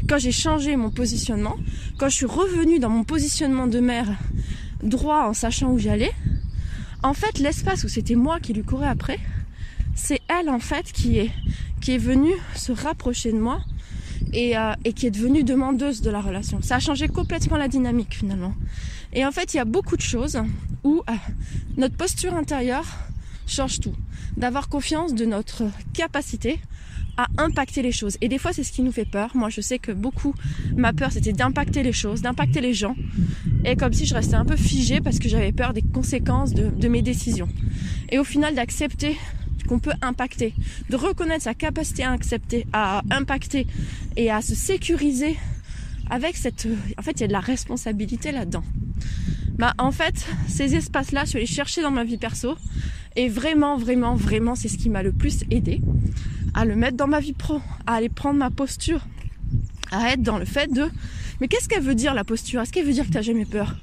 Quand 0.10 0.18
j'ai 0.18 0.32
changé 0.32 0.76
mon 0.76 0.90
positionnement, 0.90 1.58
quand 2.00 2.10
je 2.10 2.16
suis 2.16 2.26
revenue 2.26 2.80
dans 2.80 2.90
mon 2.90 3.04
positionnement 3.04 3.68
de 3.68 3.80
mère 3.80 4.08
droit 4.82 5.28
en 5.28 5.34
sachant 5.34 5.70
où 5.72 5.78
j'allais, 5.78 6.12
en 7.04 7.14
fait 7.14 7.38
l'espace 7.38 7.84
où 7.84 7.88
c'était 7.88 8.16
moi 8.16 8.40
qui 8.40 8.54
lui 8.54 8.64
courais 8.64 8.88
après, 8.88 9.20
c'est 9.94 10.22
elle 10.28 10.50
en 10.50 10.60
fait 10.60 10.92
qui 10.92 11.20
est, 11.20 11.30
qui 11.82 11.92
est 11.92 12.00
venue 12.00 12.34
se 12.56 12.72
rapprocher 12.72 13.32
de 13.32 13.38
moi 13.38 13.62
et, 14.34 14.58
euh, 14.58 14.74
et, 14.86 14.94
qui 14.94 15.08
est 15.08 15.12
devenue 15.12 15.44
demandeuse 15.44 16.02
de 16.02 16.10
la 16.10 16.22
relation. 16.22 16.62
Ça 16.62 16.76
a 16.76 16.80
changé 16.80 17.08
complètement 17.08 17.58
la 17.58 17.68
dynamique 17.68 18.16
finalement. 18.16 18.54
Et 19.14 19.26
en 19.26 19.32
fait, 19.32 19.54
il 19.54 19.58
y 19.58 19.60
a 19.60 19.66
beaucoup 19.66 19.98
de 19.98 20.02
choses 20.02 20.42
où 20.84 21.04
euh, 21.10 21.14
notre 21.78 21.96
posture 21.96 22.34
intérieure 22.34 22.86
change 23.48 23.80
tout. 23.80 23.96
D'avoir 24.38 24.70
confiance 24.70 25.14
de 25.14 25.26
notre 25.26 25.64
capacité 25.94 26.60
à 27.18 27.28
impacter 27.38 27.82
les 27.82 27.92
choses. 27.92 28.18
Et 28.22 28.30
des 28.30 28.38
fois, 28.38 28.54
c'est 28.54 28.64
ce 28.64 28.72
qui 28.72 28.82
nous 28.82 28.92
fait 28.94 29.06
peur. 29.06 29.32
Moi, 29.36 29.50
je 29.50 29.60
sais 29.60 29.80
que 29.80 29.92
beaucoup, 29.92 30.34
ma 30.76 30.94
peur, 30.94 31.12
c'était 31.12 31.34
d'impacter 31.34 31.84
les 31.84 31.92
choses, 31.92 32.22
d'impacter 32.22 32.62
les 32.62 32.74
gens. 32.74 32.96
Et 33.66 33.76
comme 33.76 33.92
si 33.92 34.06
je 34.06 34.16
restais 34.16 34.36
un 34.36 34.46
peu 34.46 34.56
figée 34.56 35.02
parce 35.02 35.20
que 35.20 35.28
j'avais 35.28 35.52
peur 35.52 35.74
des 35.74 35.82
conséquences 35.82 36.54
de, 36.54 36.70
de 36.70 36.88
mes 36.88 37.02
décisions. 37.02 37.50
Et 38.10 38.18
au 38.18 38.24
final, 38.24 38.56
d'accepter 38.56 39.18
qu'on 39.72 39.80
peut 39.80 39.94
impacter, 40.02 40.54
de 40.90 40.98
reconnaître 40.98 41.46
sa 41.46 41.54
capacité 41.54 42.04
à 42.04 42.12
accepter, 42.12 42.68
à 42.74 43.04
impacter 43.10 43.68
et 44.18 44.30
à 44.30 44.42
se 44.42 44.54
sécuriser 44.54 45.38
avec 46.10 46.36
cette... 46.36 46.68
En 46.98 47.02
fait, 47.02 47.12
il 47.12 47.22
y 47.22 47.24
a 47.24 47.28
de 47.28 47.32
la 47.32 47.40
responsabilité 47.40 48.34
là-dedans. 48.34 48.66
Bah, 49.58 49.74
en 49.78 49.94
fait, 49.94 50.26
ces 50.50 50.76
espaces-là, 50.76 51.24
je 51.24 51.38
allée 51.38 51.46
chercher 51.46 51.82
dans 51.82 51.92
ma 51.92 52.04
vie 52.04 52.18
perso. 52.18 52.58
Et 53.16 53.30
vraiment, 53.30 53.78
vraiment, 53.78 54.14
vraiment, 54.14 54.56
c'est 54.56 54.68
ce 54.68 54.78
qui 54.78 54.90
m'a 54.90 55.04
le 55.04 55.14
plus 55.14 55.46
aidé 55.52 55.82
à 56.54 56.66
le 56.66 56.76
mettre 56.76 56.98
dans 56.98 57.08
ma 57.08 57.22
vie 57.22 57.32
pro, 57.32 57.62
à 57.88 57.94
aller 57.94 58.10
prendre 58.10 58.40
ma 58.40 58.50
posture, 58.50 59.08
à 59.92 60.12
être 60.12 60.22
dans 60.22 60.38
le 60.38 60.46
fait 60.46 60.70
de... 60.70 60.90
Mais 61.40 61.48
qu'est-ce 61.48 61.70
qu'elle 61.70 61.84
veut 61.84 61.96
dire 61.96 62.14
la 62.14 62.26
posture? 62.26 62.60
Est-ce 62.60 62.74
qu'elle 62.74 62.86
veut 62.86 62.92
dire 62.92 63.06
que 63.06 63.12
tu 63.12 63.16
n'as 63.16 63.22
jamais 63.22 63.46
peur? 63.46 63.78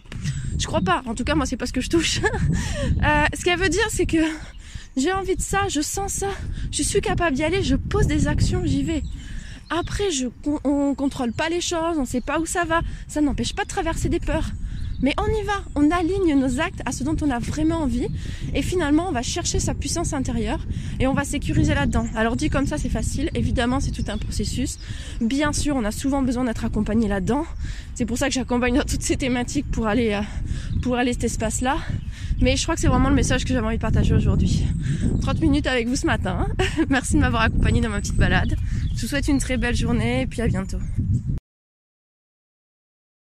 Je 0.58 0.66
crois 0.66 0.82
pas. 0.82 1.02
En 1.06 1.14
tout 1.14 1.24
cas, 1.24 1.34
moi, 1.34 1.46
c'est 1.46 1.56
pas 1.56 1.66
ce 1.66 1.72
que 1.72 1.80
je 1.80 1.88
touche. 1.88 2.20
euh, 3.02 3.24
ce 3.32 3.42
qu'elle 3.42 3.58
veut 3.58 3.70
dire, 3.70 3.86
c'est 3.88 4.06
que 4.06 4.18
j'ai 4.98 5.12
envie 5.12 5.36
de 5.36 5.40
ça, 5.40 5.68
je 5.68 5.80
sens 5.80 6.12
ça, 6.12 6.28
je 6.70 6.82
suis 6.82 7.00
capable 7.00 7.36
d'y 7.36 7.44
aller, 7.44 7.62
je 7.62 7.76
pose 7.76 8.06
des 8.06 8.26
actions, 8.26 8.62
j'y 8.64 8.82
vais. 8.82 9.02
Après, 9.70 10.10
je, 10.10 10.26
on 10.64 10.94
contrôle 10.94 11.32
pas 11.32 11.48
les 11.48 11.60
choses, 11.60 11.98
on 11.98 12.04
sait 12.04 12.22
pas 12.22 12.38
où 12.40 12.46
ça 12.46 12.64
va. 12.64 12.80
Ça 13.06 13.20
n'empêche 13.20 13.54
pas 13.54 13.64
de 13.64 13.68
traverser 13.68 14.08
des 14.08 14.20
peurs. 14.20 14.50
Mais 15.00 15.14
on 15.16 15.26
y 15.26 15.44
va, 15.44 15.62
on 15.76 15.90
aligne 15.92 16.34
nos 16.34 16.58
actes 16.58 16.82
à 16.84 16.90
ce 16.90 17.04
dont 17.04 17.14
on 17.22 17.30
a 17.30 17.38
vraiment 17.38 17.82
envie 17.82 18.08
et 18.52 18.62
finalement 18.62 19.08
on 19.08 19.12
va 19.12 19.22
chercher 19.22 19.60
sa 19.60 19.72
puissance 19.72 20.12
intérieure 20.12 20.58
et 20.98 21.06
on 21.06 21.14
va 21.14 21.22
sécuriser 21.22 21.72
là-dedans. 21.72 22.04
Alors 22.16 22.34
dit 22.34 22.50
comme 22.50 22.66
ça 22.66 22.78
c'est 22.78 22.88
facile, 22.88 23.30
évidemment 23.34 23.78
c'est 23.78 23.92
tout 23.92 24.04
un 24.08 24.18
processus. 24.18 24.80
Bien 25.20 25.52
sûr 25.52 25.76
on 25.76 25.84
a 25.84 25.92
souvent 25.92 26.22
besoin 26.22 26.42
d'être 26.42 26.64
accompagné 26.64 27.06
là-dedans. 27.06 27.44
C'est 27.94 28.06
pour 28.06 28.18
ça 28.18 28.26
que 28.26 28.34
j'accompagne 28.34 28.76
dans 28.76 28.84
toutes 28.84 29.02
ces 29.02 29.16
thématiques 29.16 29.70
pour 29.70 29.86
aller, 29.86 30.14
euh, 30.14 30.22
pour 30.82 30.96
aller 30.96 31.12
cet 31.12 31.24
espace-là. 31.24 31.76
Mais 32.40 32.56
je 32.56 32.62
crois 32.62 32.74
que 32.74 32.80
c'est 32.80 32.88
vraiment 32.88 33.08
le 33.08 33.14
message 33.14 33.44
que 33.44 33.52
j'avais 33.52 33.66
envie 33.66 33.76
de 33.76 33.82
partager 33.82 34.14
aujourd'hui. 34.14 34.64
30 35.22 35.40
minutes 35.40 35.66
avec 35.66 35.88
vous 35.88 35.96
ce 35.96 36.06
matin. 36.06 36.46
Merci 36.88 37.14
de 37.14 37.20
m'avoir 37.20 37.42
accompagné 37.42 37.80
dans 37.80 37.88
ma 37.88 38.00
petite 38.00 38.16
balade. 38.16 38.54
Je 38.94 39.02
vous 39.02 39.08
souhaite 39.08 39.28
une 39.28 39.38
très 39.38 39.56
belle 39.56 39.76
journée 39.76 40.22
et 40.22 40.26
puis 40.26 40.40
à 40.40 40.46
bientôt. 40.46 40.78